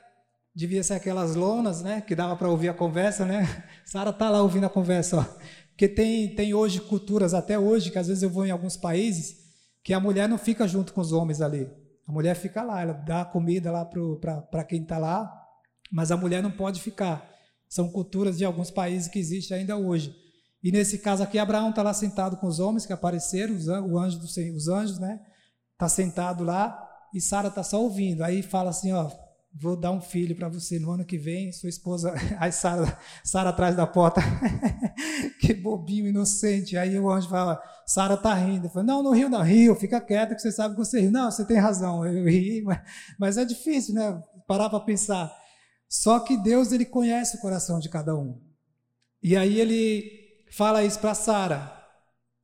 [0.56, 3.66] devia ser aquelas lonas, né, que dava para ouvir a conversa, né?
[3.84, 5.26] Sara está lá ouvindo a conversa, ó.
[5.70, 9.36] Porque tem, tem hoje culturas, até hoje, que às vezes eu vou em alguns países,
[9.84, 11.68] que a mulher não fica junto com os homens ali.
[12.08, 15.28] A mulher fica lá, ela dá comida lá para quem está lá,
[15.92, 17.28] mas a mulher não pode ficar.
[17.68, 20.22] São culturas de alguns países que existem ainda hoje.
[20.63, 24.17] E nesse caso aqui, Abraão está lá sentado com os homens que apareceram, os, anjo
[24.19, 25.19] do, os anjos, né?
[25.73, 28.23] Está sentado lá e Sara está só ouvindo.
[28.23, 29.12] Aí fala assim: ó,
[29.54, 33.49] vou dar um filho para você no ano que vem, sua esposa, aí Sara, Sara
[33.49, 34.21] atrás da porta,
[35.39, 39.30] que bobinho, inocente, aí o anjo fala, Sara tá rindo, eu falo, não, não rio
[39.30, 42.26] não, rio, fica quieto que você sabe que você riu, não, você tem razão, eu
[42.26, 42.82] ri, mas,
[43.19, 45.32] mas é difícil, né, parar para pensar,
[45.88, 48.41] só que Deus, ele conhece o coração de cada um,
[49.21, 50.23] e aí ele
[50.56, 51.72] fala isso para Sara,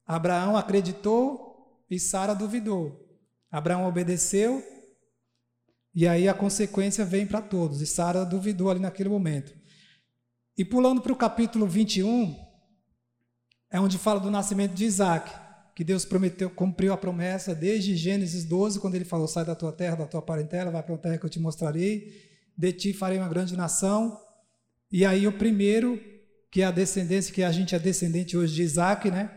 [0.06, 3.08] Abraão acreditou e Sara duvidou,
[3.52, 4.64] Abraão obedeceu
[5.94, 7.82] e aí a consequência vem para todos.
[7.82, 9.54] E Sara duvidou ali naquele momento.
[10.58, 12.36] E pulando para o capítulo 21,
[13.72, 15.32] é onde fala do nascimento de Isaac,
[15.76, 19.72] que Deus prometeu, cumpriu a promessa desde Gênesis 12, quando ele falou: sai da tua
[19.72, 22.14] terra, da tua parentela, vai para uma terra que eu te mostrarei,
[22.58, 24.20] de ti farei uma grande nação.
[24.92, 26.00] E aí o primeiro,
[26.52, 29.32] que é a descendência, que a gente é descendente hoje de Isaac, né?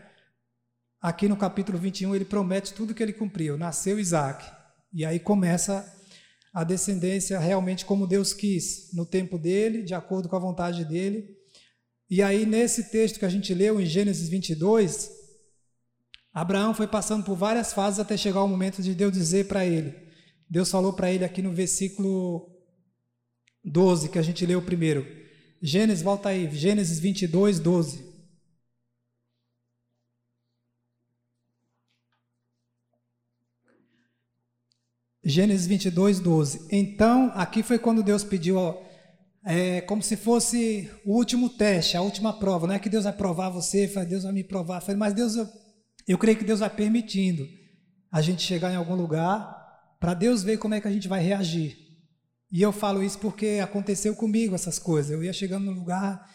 [1.01, 3.57] Aqui no capítulo 21 ele promete tudo que ele cumpriu.
[3.57, 4.49] Nasceu Isaac.
[4.93, 5.85] E aí começa
[6.53, 11.35] a descendência realmente como Deus quis, no tempo dele, de acordo com a vontade dele.
[12.09, 15.09] E aí, nesse texto que a gente leu em Gênesis 22,
[16.31, 19.95] Abraão foi passando por várias fases até chegar o momento de Deus dizer para ele.
[20.47, 22.49] Deus falou para ele aqui no versículo
[23.63, 25.22] 12, que a gente leu primeiro.
[25.65, 28.03] Gênesis, volta aí, Gênesis 22, 12.
[35.23, 36.67] Gênesis 22, 12.
[36.69, 38.83] Então, aqui foi quando Deus pediu, ó,
[39.45, 42.67] é, como se fosse o último teste, a última prova.
[42.67, 44.83] Não é que Deus vai provar você, Deus vai me provar.
[44.97, 45.47] mas Deus, eu,
[46.05, 47.47] eu creio que Deus vai permitindo
[48.11, 49.55] a gente chegar em algum lugar
[49.97, 51.82] para Deus ver como é que a gente vai reagir.
[52.53, 55.11] E eu falo isso porque aconteceu comigo essas coisas.
[55.11, 56.31] Eu ia chegando no lugar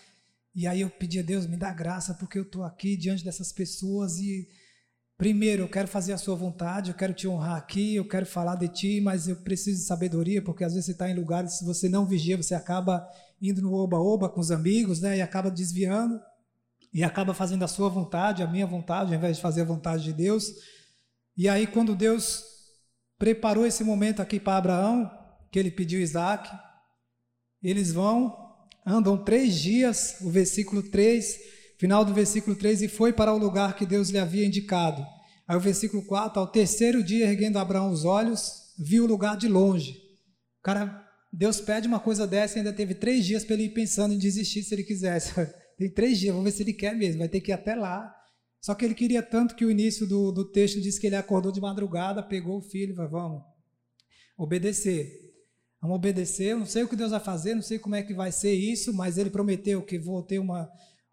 [0.55, 3.53] e aí eu pedia a Deus, me dá graça porque eu estou aqui diante dessas
[3.53, 4.49] pessoas e
[5.19, 8.55] Primeiro, eu quero fazer a sua vontade, eu quero te honrar aqui, eu quero falar
[8.55, 11.65] de ti, mas eu preciso de sabedoria, porque às vezes você está em lugares, se
[11.65, 13.05] você não vigia, você acaba
[13.43, 15.17] indo no oba-oba com os amigos, né?
[15.17, 16.21] E acaba desviando,
[16.95, 20.05] e acaba fazendo a sua vontade, a minha vontade, ao invés de fazer a vontade
[20.05, 20.53] de Deus.
[21.37, 22.45] E aí, quando Deus
[23.19, 25.11] preparou esse momento aqui para Abraão,
[25.51, 26.49] que ele pediu Isaac,
[27.63, 28.37] eles vão,
[28.87, 33.77] andam três dias, o versículo 3 Final do versículo 3: E foi para o lugar
[33.77, 35.07] que Deus lhe havia indicado.
[35.47, 39.49] Aí o versículo 4: Ao terceiro dia, erguendo Abraão os olhos, viu o lugar de
[39.49, 39.93] longe.
[40.59, 43.75] O cara, Deus pede uma coisa dessa e ainda teve três dias para ele ir
[43.75, 45.33] pensando em desistir se ele quisesse.
[45.79, 48.13] Tem três dias, vamos ver se ele quer mesmo, vai ter que ir até lá.
[48.61, 51.53] Só que ele queria tanto que o início do, do texto diz que ele acordou
[51.53, 53.43] de madrugada, pegou o filho e falou: Vamos
[54.37, 55.28] obedecer.
[55.81, 56.53] Vamos obedecer.
[56.53, 58.53] Eu não sei o que Deus vai fazer, não sei como é que vai ser
[58.53, 60.71] isso, mas ele prometeu que vou ter uma,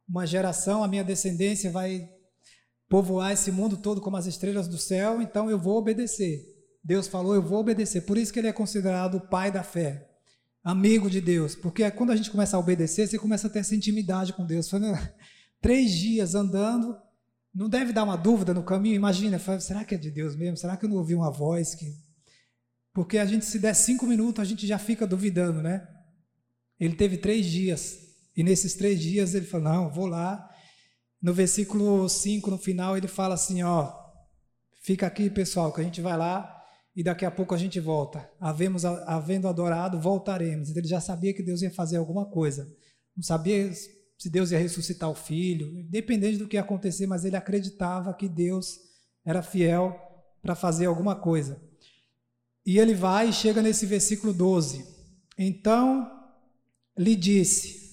[0.08, 2.10] uma geração, a minha descendência vai
[2.88, 6.44] povoar esse mundo todo como as estrelas do céu, então eu vou obedecer.
[6.84, 8.02] Deus falou, eu vou obedecer.
[8.02, 10.08] Por isso que ele é considerado o pai da fé,
[10.64, 11.56] amigo de Deus.
[11.56, 14.70] Porque quando a gente começa a obedecer, você começa a ter essa intimidade com Deus.
[15.60, 16.96] Três dias andando,
[17.54, 18.96] não deve dar uma dúvida no caminho.
[18.96, 20.58] Imagina, será que é de Deus mesmo?
[20.58, 22.05] Será que eu não ouvi uma voz que.
[22.96, 25.86] Porque a gente, se der cinco minutos, a gente já fica duvidando, né?
[26.80, 28.00] Ele teve três dias
[28.38, 30.50] e nesses três dias ele falou: Não, vou lá.
[31.22, 33.94] No versículo 5, no final, ele fala assim: Ó,
[34.82, 36.50] fica aqui, pessoal, que a gente vai lá
[36.96, 38.30] e daqui a pouco a gente volta.
[38.40, 40.70] Havemos, havendo adorado, voltaremos.
[40.70, 42.66] Então, ele já sabia que Deus ia fazer alguma coisa.
[43.14, 47.36] Não sabia se Deus ia ressuscitar o filho, independente do que ia acontecer, mas ele
[47.36, 48.78] acreditava que Deus
[49.26, 50.00] era fiel
[50.42, 51.62] para fazer alguma coisa.
[52.66, 54.86] E ele vai e chega nesse versículo 12.
[55.38, 56.10] Então
[56.98, 57.86] lhe disse: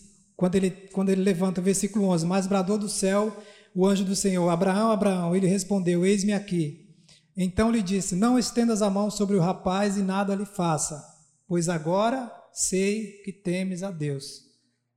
[0.42, 3.36] quando ele, quando ele levanta, versículo 11: Mas bradou do céu
[3.74, 5.36] o anjo do Senhor: Abraão, Abraão.
[5.36, 6.88] Ele respondeu: Eis-me aqui.
[7.36, 11.00] Então lhe disse: Não estendas a mão sobre o rapaz e nada lhe faça,
[11.46, 14.42] pois agora sei que temes a Deus.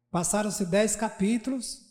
[0.10, 1.82] Passaram-se dez capítulos,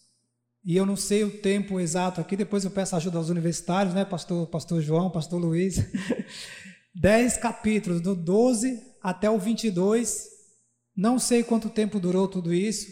[0.64, 4.04] e eu não sei o tempo exato aqui, depois eu peço ajuda aos universitários, né,
[4.04, 5.76] pastor, pastor João, pastor Luiz.
[6.94, 10.28] dez capítulos, do 12 até o 22.
[10.96, 12.86] Não sei quanto tempo durou tudo isso,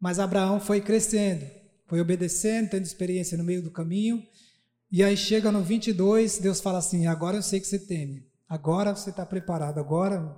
[0.00, 1.46] mas Abraão foi crescendo,
[1.86, 4.26] foi obedecendo, tendo experiência no meio do caminho.
[4.90, 8.94] E aí chega no 22, Deus fala assim: agora eu sei que você teme, agora
[8.94, 10.36] você está preparado, agora o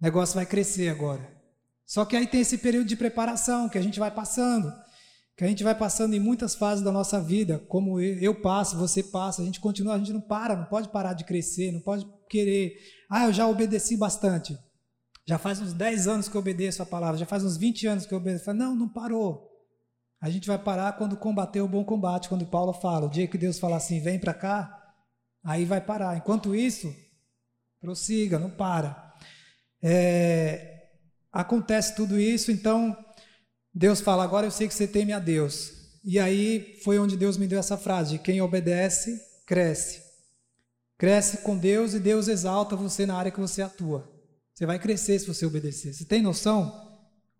[0.00, 1.28] negócio vai crescer agora.
[1.84, 4.72] Só que aí tem esse período de preparação que a gente vai passando,
[5.40, 9.02] que a gente vai passando em muitas fases da nossa vida, como eu passo, você
[9.02, 12.06] passa, a gente continua, a gente não para, não pode parar de crescer, não pode
[12.28, 12.76] querer,
[13.08, 14.54] ah, eu já obedeci bastante.
[15.26, 18.04] Já faz uns 10 anos que eu obedeço a palavra, já faz uns 20 anos
[18.04, 18.52] que eu obedeço.
[18.52, 19.50] Não, não parou.
[20.20, 23.38] A gente vai parar quando combater o bom combate, quando Paulo fala, o dia que
[23.38, 24.92] Deus fala assim, vem para cá,
[25.42, 26.18] aí vai parar.
[26.18, 26.94] Enquanto isso,
[27.80, 29.14] prossiga, não para.
[29.82, 30.90] é,
[31.32, 32.94] acontece tudo isso, então
[33.74, 35.72] Deus fala: agora eu sei que você teme a Deus.
[36.04, 40.02] E aí foi onde Deus me deu essa frase: quem obedece, cresce.
[40.98, 44.10] Cresce com Deus e Deus exalta você na área que você atua.
[44.52, 45.94] Você vai crescer se você obedecer.
[45.94, 46.88] Você tem noção?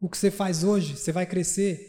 [0.00, 1.86] O que você faz hoje, você vai crescer.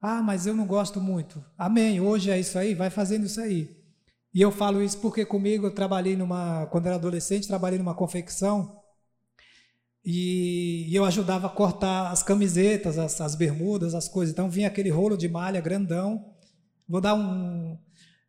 [0.00, 1.42] Ah, mas eu não gosto muito.
[1.56, 2.00] Amém.
[2.00, 3.68] Hoje é isso aí, vai fazendo isso aí.
[4.32, 8.79] E eu falo isso porque comigo eu trabalhei numa, quando era adolescente, trabalhei numa confecção
[10.04, 14.32] e, eu ajudava a cortar as camisetas, as, as, bermudas, as coisas.
[14.32, 16.24] Então vinha aquele rolo de malha grandão.
[16.88, 17.78] Vou dar um.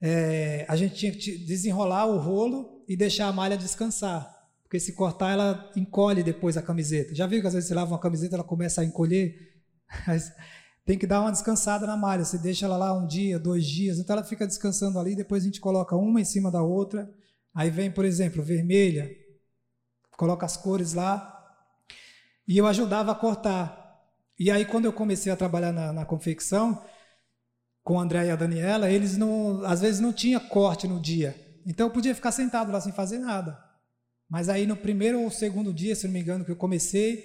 [0.01, 4.29] É, a gente tinha que desenrolar o rolo e deixar a malha descansar.
[4.63, 7.15] Porque se cortar, ela encolhe depois a camiseta.
[7.15, 9.35] Já viu que às vezes você lava uma camiseta ela começa a encolher?
[10.85, 12.25] tem que dar uma descansada na malha.
[12.25, 15.15] Você deixa ela lá um dia, dois dias, então ela fica descansando ali.
[15.15, 17.09] Depois a gente coloca uma em cima da outra.
[17.53, 19.09] Aí vem, por exemplo, vermelha,
[20.17, 21.40] coloca as cores lá,
[22.51, 23.97] e eu ajudava a cortar.
[24.37, 26.83] E aí, quando eu comecei a trabalhar na, na confecção,
[27.81, 31.33] com o André e a Daniela, eles não, às vezes não tinha corte no dia.
[31.65, 33.57] Então eu podia ficar sentado lá sem fazer nada.
[34.29, 37.23] Mas aí no primeiro ou segundo dia, se não me engano, que eu comecei,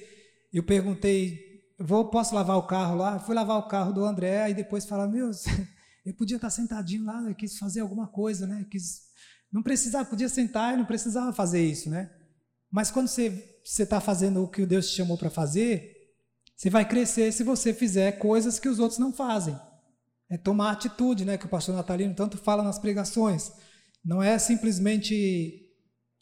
[0.53, 3.15] eu perguntei, vou, posso lavar o carro lá?
[3.15, 5.33] Eu fui lavar o carro do André, aí depois falaram, meu,
[6.07, 8.65] eu podia estar sentadinho lá, eu quis fazer alguma coisa, né?
[8.71, 9.01] quis,
[9.53, 12.13] não precisava, podia sentar e não precisava fazer isso, né?
[12.71, 15.93] Mas quando você você está fazendo o que Deus te chamou para fazer,
[16.57, 19.59] você vai crescer se você fizer coisas que os outros não fazem.
[20.31, 21.37] É tomar atitude, né?
[21.37, 23.53] Que o pastor Natalino tanto fala nas pregações.
[24.05, 25.63] Não é simplesmente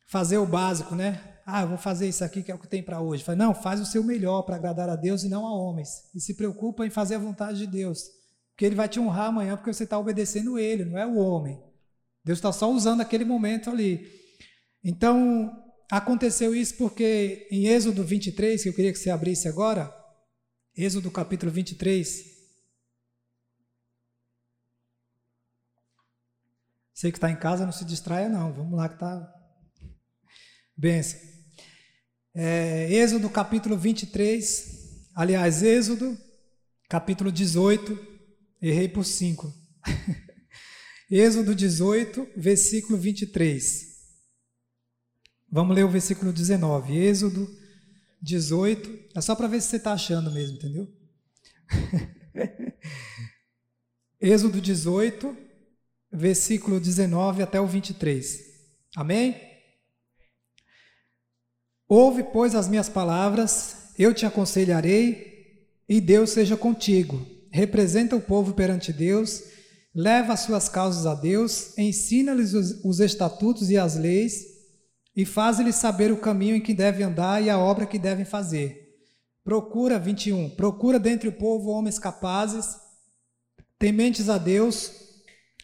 [0.09, 1.21] fazer o básico, né?
[1.47, 3.23] Ah, eu vou fazer isso aqui que é o que tem para hoje.
[3.37, 6.11] Não, faz o seu melhor para agradar a Deus e não a homens.
[6.15, 8.05] E se preocupa em fazer a vontade de Deus.
[8.51, 11.63] Porque Ele vai te honrar amanhã porque você está obedecendo Ele, não é o homem.
[12.25, 14.09] Deus está só usando aquele momento ali.
[14.83, 19.95] Então, Aconteceu isso porque em Êxodo 23, que eu queria que você abrisse agora,
[20.77, 22.35] Êxodo capítulo 23.
[26.93, 29.33] Você que está em casa, não se distraia não, vamos lá que está
[30.77, 31.21] benção.
[32.35, 36.19] É, Êxodo capítulo 23, aliás, Êxodo
[36.89, 37.97] capítulo 18,
[38.61, 39.53] errei por 5.
[41.11, 43.94] Êxodo 18, versículo 23.
[45.55, 47.49] Vamos ler o versículo 19, Êxodo
[48.21, 48.91] 18.
[49.15, 50.89] É só para ver se você está achando mesmo, entendeu?
[54.21, 55.37] Êxodo 18,
[56.13, 58.37] versículo 19 até o 23.
[58.97, 59.41] Amém?
[61.87, 67.25] Ouve, pois, as minhas palavras, eu te aconselharei, e Deus seja contigo.
[67.53, 69.45] Representa o povo perante Deus,
[69.95, 74.54] leva as suas causas a Deus, ensina-lhes os, os estatutos e as leis,
[75.17, 78.85] e faz-lhes saber o caminho em que devem andar e a obra que devem fazer.
[79.45, 82.77] Procura, 21, procura dentre o povo homens capazes,
[83.79, 84.93] tementes a Deus,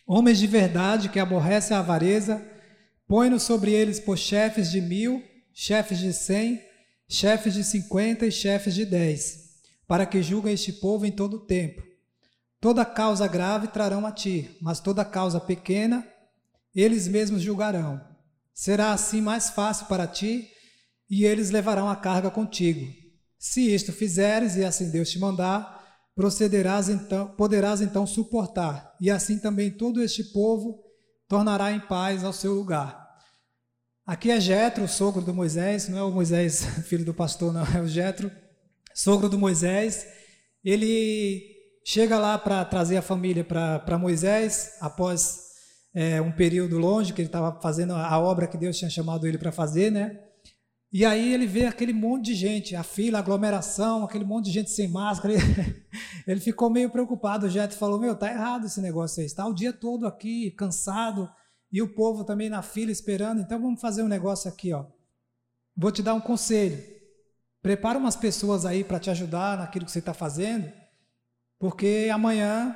[0.07, 2.47] homens de verdade que aborrecem a avareza,
[3.09, 6.63] põe-nos sobre eles por chefes de mil, chefes de cem,
[7.09, 9.51] chefes de cinquenta e chefes de dez,
[9.87, 11.83] para que julguem este povo em todo o tempo.
[12.61, 16.07] Toda causa grave trarão a ti, mas toda causa pequena
[16.75, 18.10] eles mesmos julgarão.
[18.55, 20.49] Será assim mais fácil para ti,
[21.09, 22.87] e eles levarão a carga contigo.
[23.39, 25.81] Se isto fizeres, e assim Deus te mandar,
[26.15, 30.79] procederás então, poderás então suportar, e assim também todo este povo
[31.27, 33.09] tornará em paz ao seu lugar.
[34.07, 37.81] Aqui é Jetro, sogro do Moisés, não é o Moisés, filho do pastor, não, é
[37.81, 38.31] o Jetro,
[38.95, 40.07] sogro do Moisés.
[40.65, 41.43] Ele
[41.85, 45.50] chega lá para trazer a família para Moisés, após
[45.95, 49.39] é, um período longe, que ele estava fazendo a obra que Deus tinha chamado ele
[49.39, 50.21] para fazer, né?
[50.93, 54.51] E aí ele vê aquele monte de gente, a fila, a aglomeração, aquele monte de
[54.51, 55.35] gente sem máscara.
[55.35, 55.85] Ele,
[56.27, 57.47] ele ficou meio preocupado.
[57.47, 59.27] O Jeto falou: Meu, tá errado esse negócio aí.
[59.27, 61.31] Está o dia todo aqui, cansado,
[61.71, 63.41] e o povo também na fila esperando.
[63.41, 64.85] Então vamos fazer um negócio aqui, ó.
[65.77, 66.83] Vou te dar um conselho.
[67.63, 70.73] Prepara umas pessoas aí para te ajudar naquilo que você está fazendo,
[71.59, 72.75] porque amanhã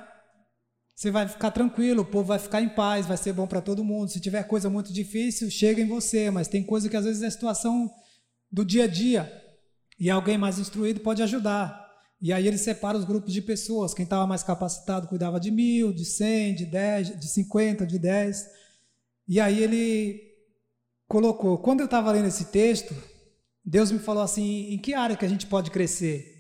[0.95, 3.85] você vai ficar tranquilo, o povo vai ficar em paz, vai ser bom para todo
[3.85, 4.11] mundo.
[4.11, 7.31] Se tiver coisa muito difícil, chega em você, mas tem coisa que às vezes é
[7.31, 7.91] situação
[8.51, 9.31] do dia a dia
[9.99, 11.83] e alguém mais instruído pode ajudar.
[12.21, 13.93] E aí ele separa os grupos de pessoas.
[13.93, 18.47] Quem estava mais capacitado cuidava de mil, de cem, de dez, de cinquenta, de dez.
[19.27, 20.21] E aí ele
[21.09, 21.59] colocou.
[21.59, 22.95] Quando eu estava lendo esse texto,
[23.65, 26.33] Deus me falou assim: em que área que a gente pode crescer?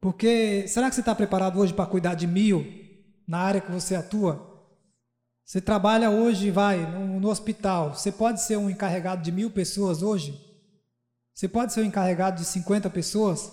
[0.00, 2.85] Porque será que você está preparado hoje para cuidar de mil?
[3.26, 4.54] Na área que você atua.
[5.44, 7.94] Você trabalha hoje, vai, no, no hospital.
[7.94, 10.40] Você pode ser um encarregado de mil pessoas hoje?
[11.32, 13.52] Você pode ser o encarregado de 50 pessoas?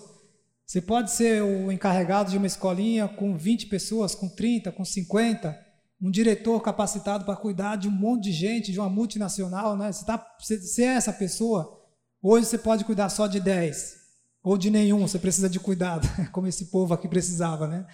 [0.66, 5.56] Você pode ser o encarregado de uma escolinha com 20 pessoas, com 30, com 50?
[6.00, 9.92] Um diretor capacitado para cuidar de um monte de gente, de uma multinacional, né?
[9.92, 11.80] Você, tá, você, você é essa pessoa?
[12.22, 13.96] Hoje você pode cuidar só de 10,
[14.42, 17.86] ou de nenhum, você precisa de cuidado, como esse povo aqui precisava, né?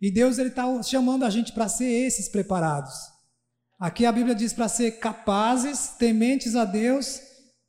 [0.00, 2.92] E Deus ele está chamando a gente para ser esses preparados.
[3.78, 7.20] Aqui a Bíblia diz para ser capazes, tementes a Deus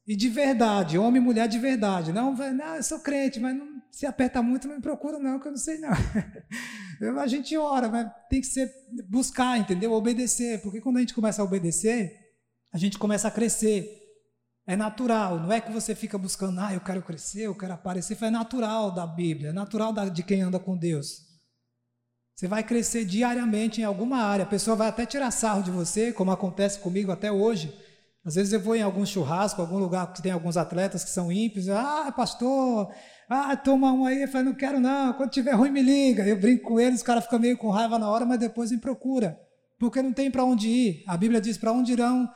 [0.07, 2.11] e de verdade, homem e mulher de verdade.
[2.11, 5.47] Não, não eu sou crente, mas não se aperta muito, não me procura não, que
[5.47, 5.89] eu não sei não.
[7.19, 8.71] a gente ora, mas tem que ser
[9.09, 9.93] buscar, entendeu?
[9.93, 12.13] Obedecer, porque quando a gente começa a obedecer,
[12.71, 14.03] a gente começa a crescer.
[14.67, 18.17] É natural, não é que você fica buscando, ah, eu quero crescer, eu quero aparecer,
[18.21, 21.24] é natural da Bíblia, é natural de quem anda com Deus.
[22.35, 26.11] Você vai crescer diariamente em alguma área, a pessoa vai até tirar sarro de você,
[26.11, 27.73] como acontece comigo até hoje.
[28.25, 31.31] Às vezes eu vou em algum churrasco, algum lugar que tem alguns atletas que são
[31.31, 32.91] ímpios, ah, pastor,
[33.29, 36.27] ah, toma um aí, eu falo, não quero não, quando tiver ruim me liga.
[36.27, 38.79] Eu brinco com eles, os caras ficam meio com raiva na hora, mas depois me
[38.79, 39.39] procura,
[39.79, 41.03] porque não tem para onde ir.
[41.07, 42.29] A Bíblia diz para onde irão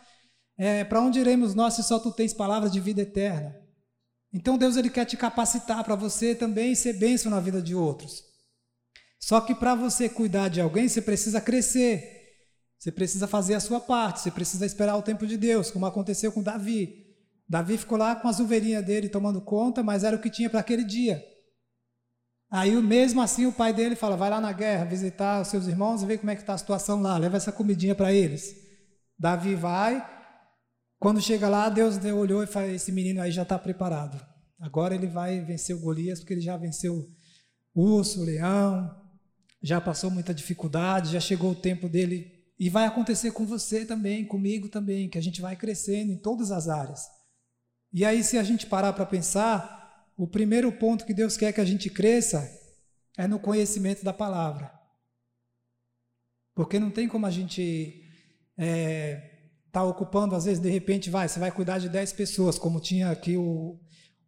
[0.59, 3.55] é, para onde iremos nós se só tu tens palavras de vida eterna?
[4.33, 8.28] Então Deus ele quer te capacitar para você também ser bênção na vida de outros.
[9.19, 12.17] Só que para você cuidar de alguém, você precisa crescer.
[12.79, 16.31] Você precisa fazer a sua parte, você precisa esperar o tempo de Deus, como aconteceu
[16.31, 17.05] com Davi.
[17.47, 20.61] Davi ficou lá com as ovelhinhas dele tomando conta, mas era o que tinha para
[20.61, 21.21] aquele dia.
[22.49, 26.01] Aí, mesmo assim, o pai dele fala: vai lá na guerra visitar os seus irmãos
[26.01, 28.55] e ver como é que está a situação lá, leva essa comidinha para eles.
[29.17, 30.03] Davi vai,
[30.97, 34.25] quando chega lá, Deus olhou e falou: esse menino aí já está preparado.
[34.59, 37.05] Agora ele vai vencer o Golias, porque ele já venceu
[37.73, 38.89] o urso, o leão,
[39.61, 42.31] já passou muita dificuldade, já chegou o tempo dele.
[42.57, 46.51] E vai acontecer com você também, comigo também, que a gente vai crescendo em todas
[46.51, 47.07] as áreas.
[47.91, 51.61] E aí, se a gente parar para pensar, o primeiro ponto que Deus quer que
[51.61, 52.49] a gente cresça
[53.17, 54.71] é no conhecimento da palavra.
[56.53, 58.03] Porque não tem como a gente
[58.57, 62.79] é, está ocupando, às vezes, de repente, vai, você vai cuidar de 10 pessoas, como
[62.79, 63.79] tinha aqui o,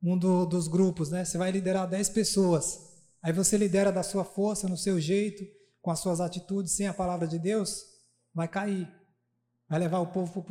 [0.01, 1.25] um do, dos grupos, né?
[1.25, 2.90] Você vai liderar 10 pessoas.
[3.23, 5.43] Aí você lidera da sua força, no seu jeito,
[5.81, 7.83] com as suas atitudes, sem a palavra de Deus,
[8.33, 8.91] vai cair.
[9.69, 10.43] Vai levar o povo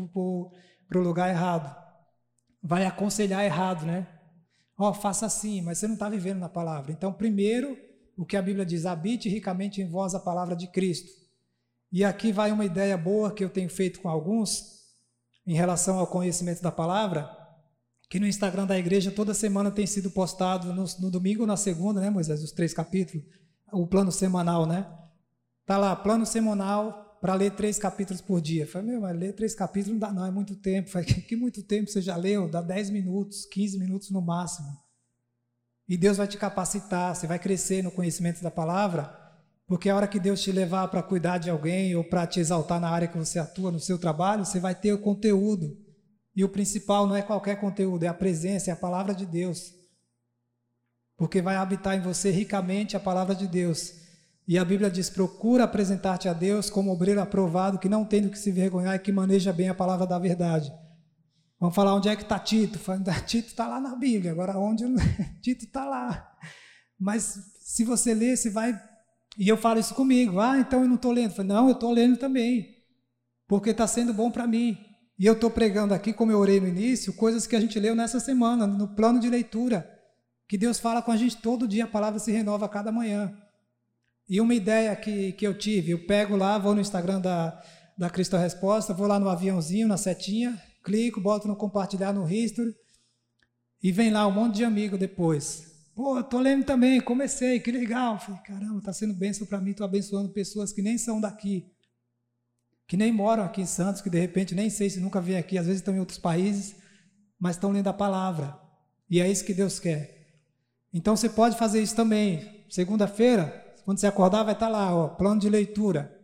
[0.89, 1.75] para o lugar errado.
[2.63, 4.07] Vai aconselhar errado, né?
[4.79, 6.91] Ó, oh, faça assim, mas você não está vivendo na palavra.
[6.91, 7.77] Então, primeiro,
[8.17, 11.11] o que a Bíblia diz, habite ricamente em vós a palavra de Cristo.
[11.93, 14.81] E aqui vai uma ideia boa que eu tenho feito com alguns,
[15.47, 17.29] em relação ao conhecimento da palavra,
[18.11, 21.57] que no Instagram da igreja toda semana tem sido postado no, no domingo ou na
[21.57, 23.25] segunda, né, Moisés, os três capítulos,
[23.73, 24.87] o plano semanal, né?
[25.65, 28.67] Tá lá, plano semanal para ler três capítulos por dia.
[28.67, 30.91] falei, meu, mas ler três capítulos não dá, não, é muito tempo.
[30.91, 32.51] falei, que muito tempo você já leu?
[32.51, 34.69] Dá dez minutos, quinze minutos no máximo.
[35.89, 39.19] E Deus vai te capacitar, você vai crescer no conhecimento da palavra
[39.71, 42.81] porque a hora que Deus te levar para cuidar de alguém ou para te exaltar
[42.81, 45.79] na área que você atua, no seu trabalho, você vai ter o conteúdo.
[46.35, 49.75] E o principal não é qualquer conteúdo, é a presença, é a palavra de Deus.
[51.17, 53.95] Porque vai habitar em você ricamente a palavra de Deus.
[54.47, 58.31] E a Bíblia diz: procura apresentar-te a Deus como obreiro aprovado, que não tem do
[58.31, 60.73] que se vergonhar e que maneja bem a palavra da verdade.
[61.59, 62.79] Vamos falar onde é que está Tito?
[63.27, 64.85] Tito está lá na Bíblia, agora onde
[65.43, 66.33] Tito está lá.
[66.99, 68.73] Mas se você ler, você vai
[69.39, 70.41] e eu falo isso comigo.
[70.41, 71.35] Ah, então eu não estou lendo.
[71.35, 72.77] Falo, não, eu estou lendo também.
[73.47, 74.79] Porque está sendo bom para mim.
[75.21, 77.95] E eu estou pregando aqui, como eu orei no início, coisas que a gente leu
[77.95, 79.87] nessa semana, no plano de leitura.
[80.49, 83.31] Que Deus fala com a gente todo dia, a palavra se renova a cada manhã.
[84.27, 87.63] E uma ideia que, que eu tive, eu pego lá, vou no Instagram da,
[87.99, 92.75] da Cristo Resposta, vou lá no aviãozinho, na setinha, clico, boto no compartilhar no history,
[93.83, 95.71] e vem lá um monte de amigo depois.
[95.95, 98.19] Pô, tô lendo também, comecei, que legal.
[98.19, 101.71] Falei, caramba, está sendo bênção para mim, estou abençoando pessoas que nem são daqui,
[102.91, 105.57] que nem moram aqui em Santos, que de repente nem sei se nunca vêm aqui,
[105.57, 106.75] às vezes estão em outros países,
[107.39, 108.59] mas estão lendo a palavra.
[109.09, 110.27] E é isso que Deus quer.
[110.93, 112.65] Então você pode fazer isso também.
[112.69, 116.21] Segunda-feira, quando você acordar, vai estar tá lá, ó, plano de leitura.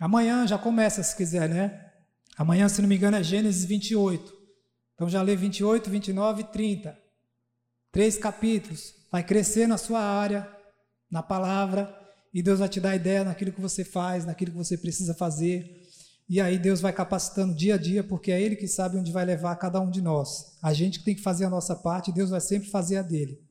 [0.00, 1.92] Amanhã já começa, se quiser, né?
[2.36, 4.32] Amanhã, se não me engano, é Gênesis 28.
[4.94, 6.98] Então já lê 28, 29 e 30.
[7.92, 10.50] Três capítulos vai crescer na sua área,
[11.08, 11.96] na palavra,
[12.34, 15.79] e Deus vai te dar ideia naquilo que você faz, naquilo que você precisa fazer.
[16.30, 19.24] E aí Deus vai capacitando dia a dia, porque é Ele que sabe onde vai
[19.24, 20.56] levar cada um de nós.
[20.62, 23.42] A gente que tem que fazer a nossa parte, Deus vai sempre fazer a dele.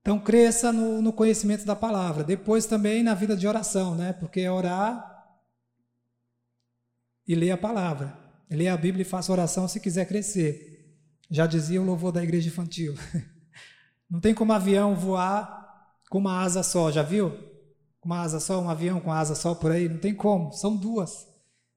[0.00, 2.22] Então cresça no, no conhecimento da palavra.
[2.22, 4.12] Depois também na vida de oração, né?
[4.12, 5.04] Porque é orar
[7.26, 8.16] e ler a palavra.
[8.48, 10.96] Ler a Bíblia e faça oração se quiser crescer.
[11.28, 12.94] Já dizia o louvor da igreja infantil.
[14.08, 17.32] Não tem como avião voar com uma asa só, já viu?
[18.00, 19.88] Com uma asa só, um avião com asa só por aí?
[19.88, 21.33] Não tem como, são duas.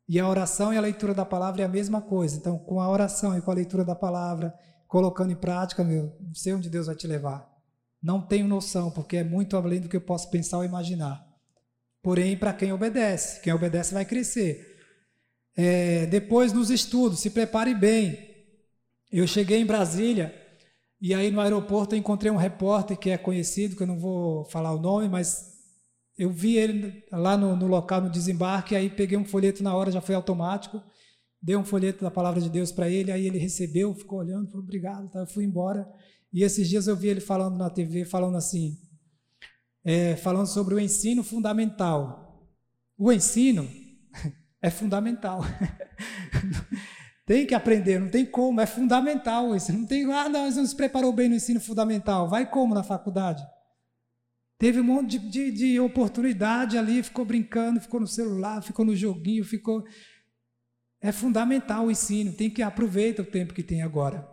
[0.07, 2.37] E a oração e a leitura da palavra é a mesma coisa.
[2.37, 4.53] Então, com a oração e com a leitura da palavra,
[4.87, 7.47] colocando em prática, meu, não sei onde Deus vai te levar.
[8.01, 11.25] Não tenho noção, porque é muito além do que eu posso pensar ou imaginar.
[12.01, 14.77] Porém, para quem obedece, quem obedece vai crescer.
[15.55, 18.17] É, depois, nos estudos, se prepare bem.
[19.11, 20.33] Eu cheguei em Brasília
[21.01, 24.45] e aí no aeroporto eu encontrei um repórter que é conhecido, que eu não vou
[24.45, 25.56] falar o nome, mas
[26.17, 29.91] eu vi ele lá no, no local, no desembarque, aí peguei um folheto na hora,
[29.91, 30.81] já foi automático,
[31.41, 34.63] dei um folheto da palavra de Deus para ele, aí ele recebeu, ficou olhando, falou
[34.63, 35.87] obrigado, tá, eu fui embora.
[36.33, 38.75] E esses dias eu vi ele falando na TV, falando assim,
[39.85, 42.49] é, falando sobre o ensino fundamental.
[42.97, 43.69] O ensino
[44.59, 45.41] é fundamental.
[47.27, 49.71] tem que aprender, não tem como, é fundamental isso.
[49.71, 52.27] Não tem, ah, não, você não se preparou bem no ensino fundamental.
[52.27, 53.45] Vai como na faculdade?
[54.57, 58.95] Teve um monte de, de, de oportunidade ali, ficou brincando, ficou no celular, ficou no
[58.95, 59.85] joguinho, ficou.
[60.99, 64.27] É fundamental o ensino, tem que aproveitar o tempo que tem agora.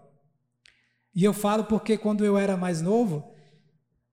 [1.14, 3.34] E eu falo porque quando eu era mais novo,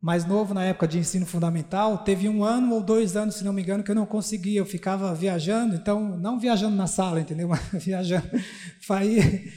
[0.01, 3.53] mais novo na época de ensino fundamental, teve um ano ou dois anos, se não
[3.53, 7.47] me engano, que eu não conseguia, eu ficava viajando, então, não viajando na sala, entendeu?
[7.72, 8.30] Mas viajando.
[8.89, 9.49] Aí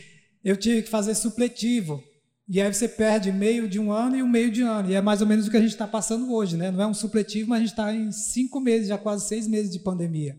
[0.44, 2.02] eu tive que fazer supletivo.
[2.48, 4.90] E aí você perde meio de um ano e um meio de ano.
[4.90, 6.70] E é mais ou menos o que a gente está passando hoje, né?
[6.70, 9.72] Não é um supletivo, mas a gente está em cinco meses, já quase seis meses
[9.72, 10.38] de pandemia.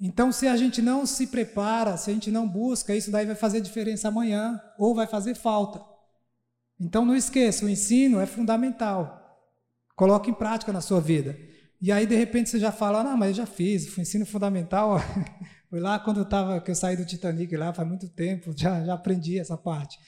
[0.00, 3.34] Então, se a gente não se prepara, se a gente não busca, isso daí vai
[3.34, 5.80] fazer diferença amanhã ou vai fazer falta.
[6.78, 9.18] Então não esqueça, o ensino é fundamental.
[9.96, 11.36] Coloque em prática na sua vida.
[11.80, 15.00] E aí, de repente, você já fala, não, mas eu já fiz, foi ensino fundamental.
[15.68, 18.84] foi lá quando eu tava, que eu saí do Titanic lá, faz muito tempo, já,
[18.84, 19.98] já aprendi essa parte.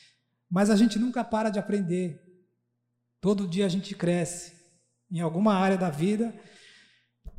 [0.51, 2.20] Mas a gente nunca para de aprender.
[3.20, 4.53] Todo dia a gente cresce
[5.11, 6.34] em alguma área da vida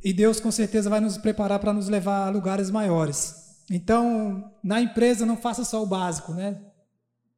[0.02, 3.64] e Deus com certeza vai nos preparar para nos levar a lugares maiores.
[3.70, 6.60] Então, na empresa não faça só o básico, né?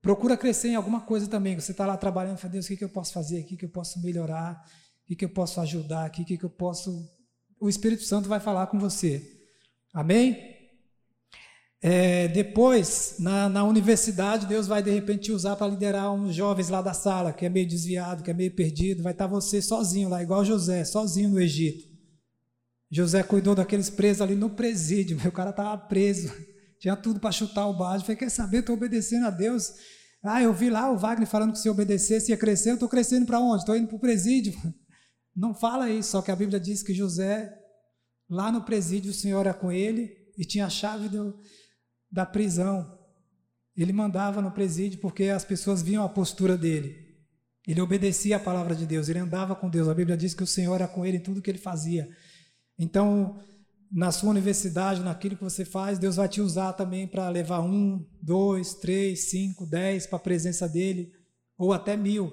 [0.00, 1.58] Procura crescer em alguma coisa também.
[1.58, 3.54] Você está lá trabalhando, fala, Deus, o que, que eu posso fazer aqui?
[3.54, 4.62] O que eu posso melhorar?
[5.02, 6.22] O que, que eu posso ajudar aqui?
[6.22, 7.08] O que, que eu posso.
[7.60, 9.22] O Espírito Santo vai falar com você.
[9.92, 10.53] Amém?
[11.86, 16.70] É, depois, na, na, universidade, Deus vai de repente te usar para liderar uns jovens
[16.70, 19.02] lá da sala, que é meio desviado, que é meio perdido.
[19.02, 21.84] Vai estar tá você sozinho lá, igual José, sozinho no Egito.
[22.90, 26.32] José cuidou daqueles presos ali no presídio, meu cara estava preso,
[26.80, 28.04] tinha tudo para chutar o balde.
[28.04, 29.74] Falei, quer saber, estou obedecendo a Deus
[30.24, 33.26] ah, eu vi lá o Wagner falando que se obedecesse ia crescer, eu estou crescendo
[33.26, 33.58] para onde?
[33.58, 34.54] Estou indo para o presídio.
[35.36, 37.54] Não fala isso, só que a Bíblia diz que José,
[38.30, 41.38] lá no presídio, o Senhor era com ele e tinha a chave do,
[42.14, 42.96] da prisão.
[43.76, 47.02] Ele mandava no presídio porque as pessoas viam a postura dele.
[47.66, 49.88] Ele obedecia a palavra de Deus, ele andava com Deus.
[49.88, 52.08] A Bíblia diz que o Senhor era com ele em tudo que ele fazia.
[52.78, 53.40] Então,
[53.90, 58.06] na sua universidade, naquilo que você faz, Deus vai te usar também para levar um,
[58.22, 61.10] dois, três, cinco, dez para a presença dele,
[61.58, 62.32] ou até mil,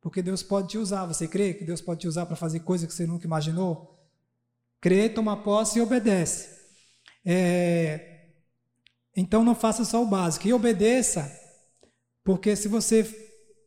[0.00, 1.06] porque Deus pode te usar.
[1.06, 3.96] Você crê que Deus pode te usar para fazer coisas que você nunca imaginou?
[4.80, 6.48] Crê, toma posse e obedece.
[7.24, 8.09] É...
[9.16, 11.30] Então não faça só o básico e obedeça,
[12.22, 13.04] porque se você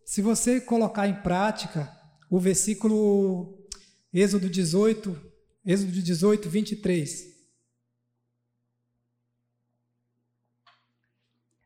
[0.06, 1.92] se você colocar em prática
[2.30, 3.58] o versículo
[4.14, 5.20] Êxodo 18,
[5.66, 7.34] Êxodo 18, 23.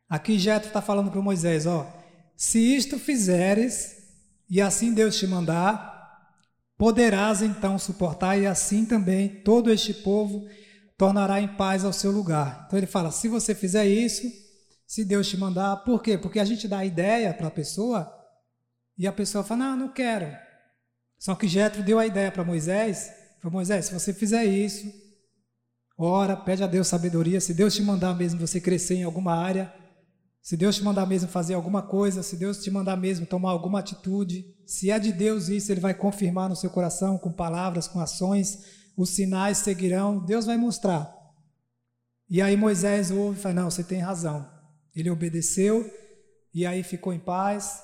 [0.10, 1.92] Aqui Jetro está falando para Moisés, ó,
[2.36, 3.98] se isto fizeres,
[4.50, 6.32] e assim Deus te mandar,
[6.78, 10.48] poderás então suportar, e assim também todo este povo
[10.98, 12.64] tornará em paz ao seu lugar.
[12.66, 14.28] Então ele fala, se você fizer isso,
[14.86, 16.18] se Deus te mandar, por quê?
[16.18, 18.12] Porque a gente dá ideia para a pessoa,
[18.98, 20.36] e a pessoa fala, não, não quero.
[21.20, 24.92] Só que Jetro deu a ideia para Moisés, falou, Moisés, se você fizer isso,
[25.98, 29.72] ora, pede a Deus sabedoria, se Deus te mandar mesmo você crescer em alguma área,
[30.42, 33.80] se Deus te mandar mesmo fazer alguma coisa, se Deus te mandar mesmo tomar alguma
[33.80, 38.00] atitude, se é de Deus isso, Ele vai confirmar no seu coração com palavras, com
[38.00, 41.16] ações, os sinais seguirão, Deus vai mostrar.
[42.28, 44.50] E aí Moisés ouve e fala: Não, você tem razão.
[44.96, 45.90] Ele obedeceu
[46.52, 47.80] e aí ficou em paz.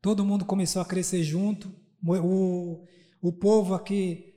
[0.00, 1.74] Todo mundo começou a crescer junto.
[2.06, 2.86] O,
[3.20, 4.32] o povo aqui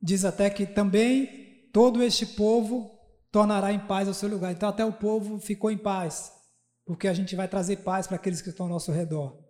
[0.00, 2.90] diz até que também todo este povo
[3.32, 4.52] tornará em paz o seu lugar.
[4.52, 6.30] Então, até o povo ficou em paz,
[6.84, 9.42] porque a gente vai trazer paz para aqueles que estão ao nosso redor.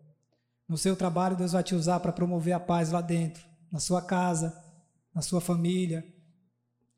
[0.68, 4.00] No seu trabalho, Deus vai te usar para promover a paz lá dentro, na sua
[4.00, 4.56] casa,
[5.14, 6.04] na sua família,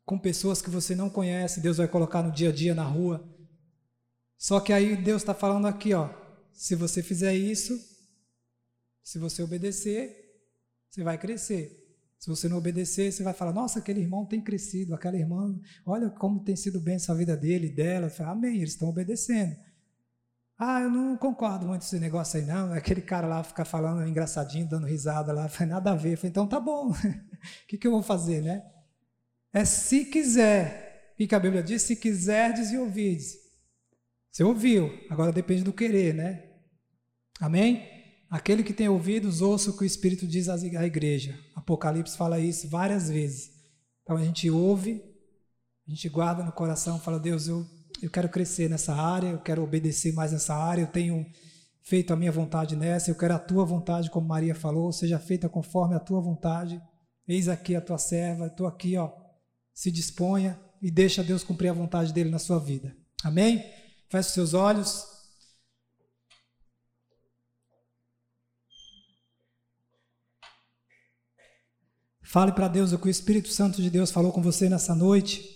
[0.05, 3.27] com pessoas que você não conhece, Deus vai colocar no dia a dia na rua.
[4.37, 6.11] Só que aí Deus está falando aqui, ó,
[6.53, 7.77] Se você fizer isso,
[9.03, 10.15] se você obedecer,
[10.89, 11.85] você vai crescer.
[12.19, 16.09] Se você não obedecer, você vai falar: Nossa, aquele irmão tem crescido, aquela irmã, olha
[16.09, 18.09] como tem sido bem essa vida dele, dela.
[18.09, 19.55] Fala, Amém, eles estão obedecendo.
[20.59, 22.73] Ah, eu não concordo muito com esse negócio aí, não.
[22.73, 26.17] Aquele cara lá ficar falando engraçadinho, dando risada lá, foi nada a ver.
[26.17, 26.91] Falei, então tá bom.
[26.91, 26.95] O
[27.67, 28.63] que, que eu vou fazer, né?
[29.53, 31.15] É se quiser.
[31.15, 31.83] O que a Bíblia diz?
[31.83, 33.37] Se quiserdes e ouvides.
[34.31, 36.43] Você ouviu, agora depende do querer, né?
[37.41, 37.89] Amém?
[38.29, 41.39] Aquele que tem ouvidos, ouça o que o Espírito diz à igreja.
[41.55, 43.53] Apocalipse fala isso várias vezes.
[44.03, 45.01] Então a gente ouve,
[45.87, 47.65] a gente guarda no coração, fala, Deus, eu,
[48.03, 51.27] eu quero crescer nessa área, eu quero obedecer mais nessa área, eu tenho
[51.83, 55.49] feito a minha vontade nessa, eu quero a tua vontade, como Maria falou, seja feita
[55.49, 56.81] conforme a tua vontade.
[57.27, 59.13] Eis aqui a tua serva, estou aqui, ó.
[59.73, 62.97] Se disponha e deixa Deus cumprir a vontade dele na sua vida.
[63.23, 63.65] Amém?
[64.09, 65.15] Feche os seus olhos.
[72.23, 75.54] Fale para Deus o que o Espírito Santo de Deus falou com você nessa noite,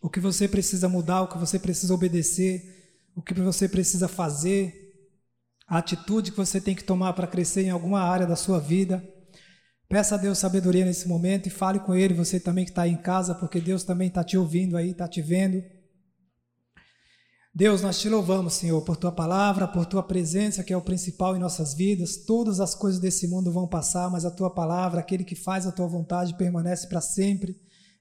[0.00, 4.74] o que você precisa mudar, o que você precisa obedecer, o que você precisa fazer,
[5.68, 9.02] a atitude que você tem que tomar para crescer em alguma área da sua vida.
[9.88, 12.92] Peça a Deus sabedoria nesse momento e fale com Ele, você também que está aí
[12.92, 15.62] em casa, porque Deus também está te ouvindo aí, está te vendo.
[17.52, 21.36] Deus, nós te louvamos, Senhor, por tua palavra, por tua presença, que é o principal
[21.36, 22.24] em nossas vidas.
[22.24, 25.72] Todas as coisas desse mundo vão passar, mas a tua palavra, aquele que faz a
[25.72, 27.56] tua vontade, permanece para sempre.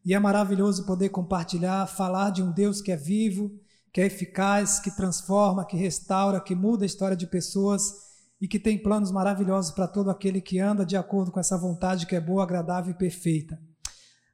[0.10, 3.52] E é maravilhoso poder compartilhar, falar de um Deus que é vivo,
[3.94, 7.94] que é eficaz, que transforma, que restaura, que muda a história de pessoas
[8.42, 12.08] e que tem planos maravilhosos para todo aquele que anda de acordo com essa vontade
[12.08, 13.62] que é boa, agradável e perfeita.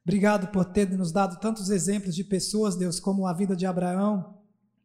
[0.02, 4.38] Obrigado por ter nos dado tantos exemplos de pessoas, Deus, como a vida de Abraão,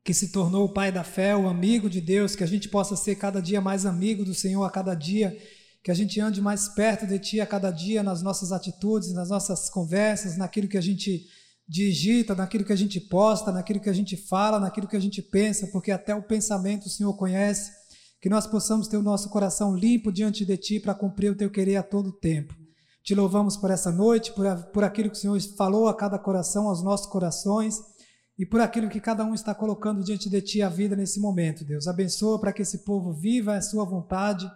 [0.04, 2.98] que se tornou o pai da fé, o amigo de Deus, que a gente possa
[2.98, 5.38] ser cada dia mais amigo do Senhor a cada dia,
[5.84, 9.30] que a gente ande mais perto de Ti a cada dia nas nossas atitudes, nas
[9.30, 11.26] nossas conversas, naquilo que a gente
[11.68, 15.22] digita, naquilo que a gente posta, naquilo que a gente fala, naquilo que a gente
[15.22, 17.72] pensa, porque até o pensamento o Senhor conhece,
[18.22, 21.50] que nós possamos ter o nosso coração limpo diante de Ti para cumprir o Teu
[21.50, 22.54] querer a todo tempo.
[23.04, 26.68] Te louvamos por essa noite, por, por aquilo que o Senhor falou a cada coração,
[26.68, 27.80] aos nossos corações
[28.38, 31.66] e por aquilo que cada um está colocando diante de Ti a vida nesse momento,
[31.66, 31.88] Deus.
[31.88, 34.50] Abençoa para que esse povo viva a Sua vontade,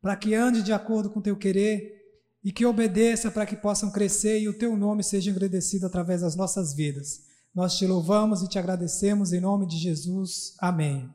[0.00, 1.96] para que ande de acordo com o Teu querer
[2.42, 6.36] e que obedeça para que possam crescer e o Teu nome seja agradecido através das
[6.36, 7.26] nossas vidas.
[7.54, 10.54] Nós te louvamos e te agradecemos em nome de Jesus.
[10.58, 11.08] Amém.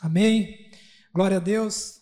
[0.00, 0.70] Amém.
[1.12, 1.97] Glória a Deus.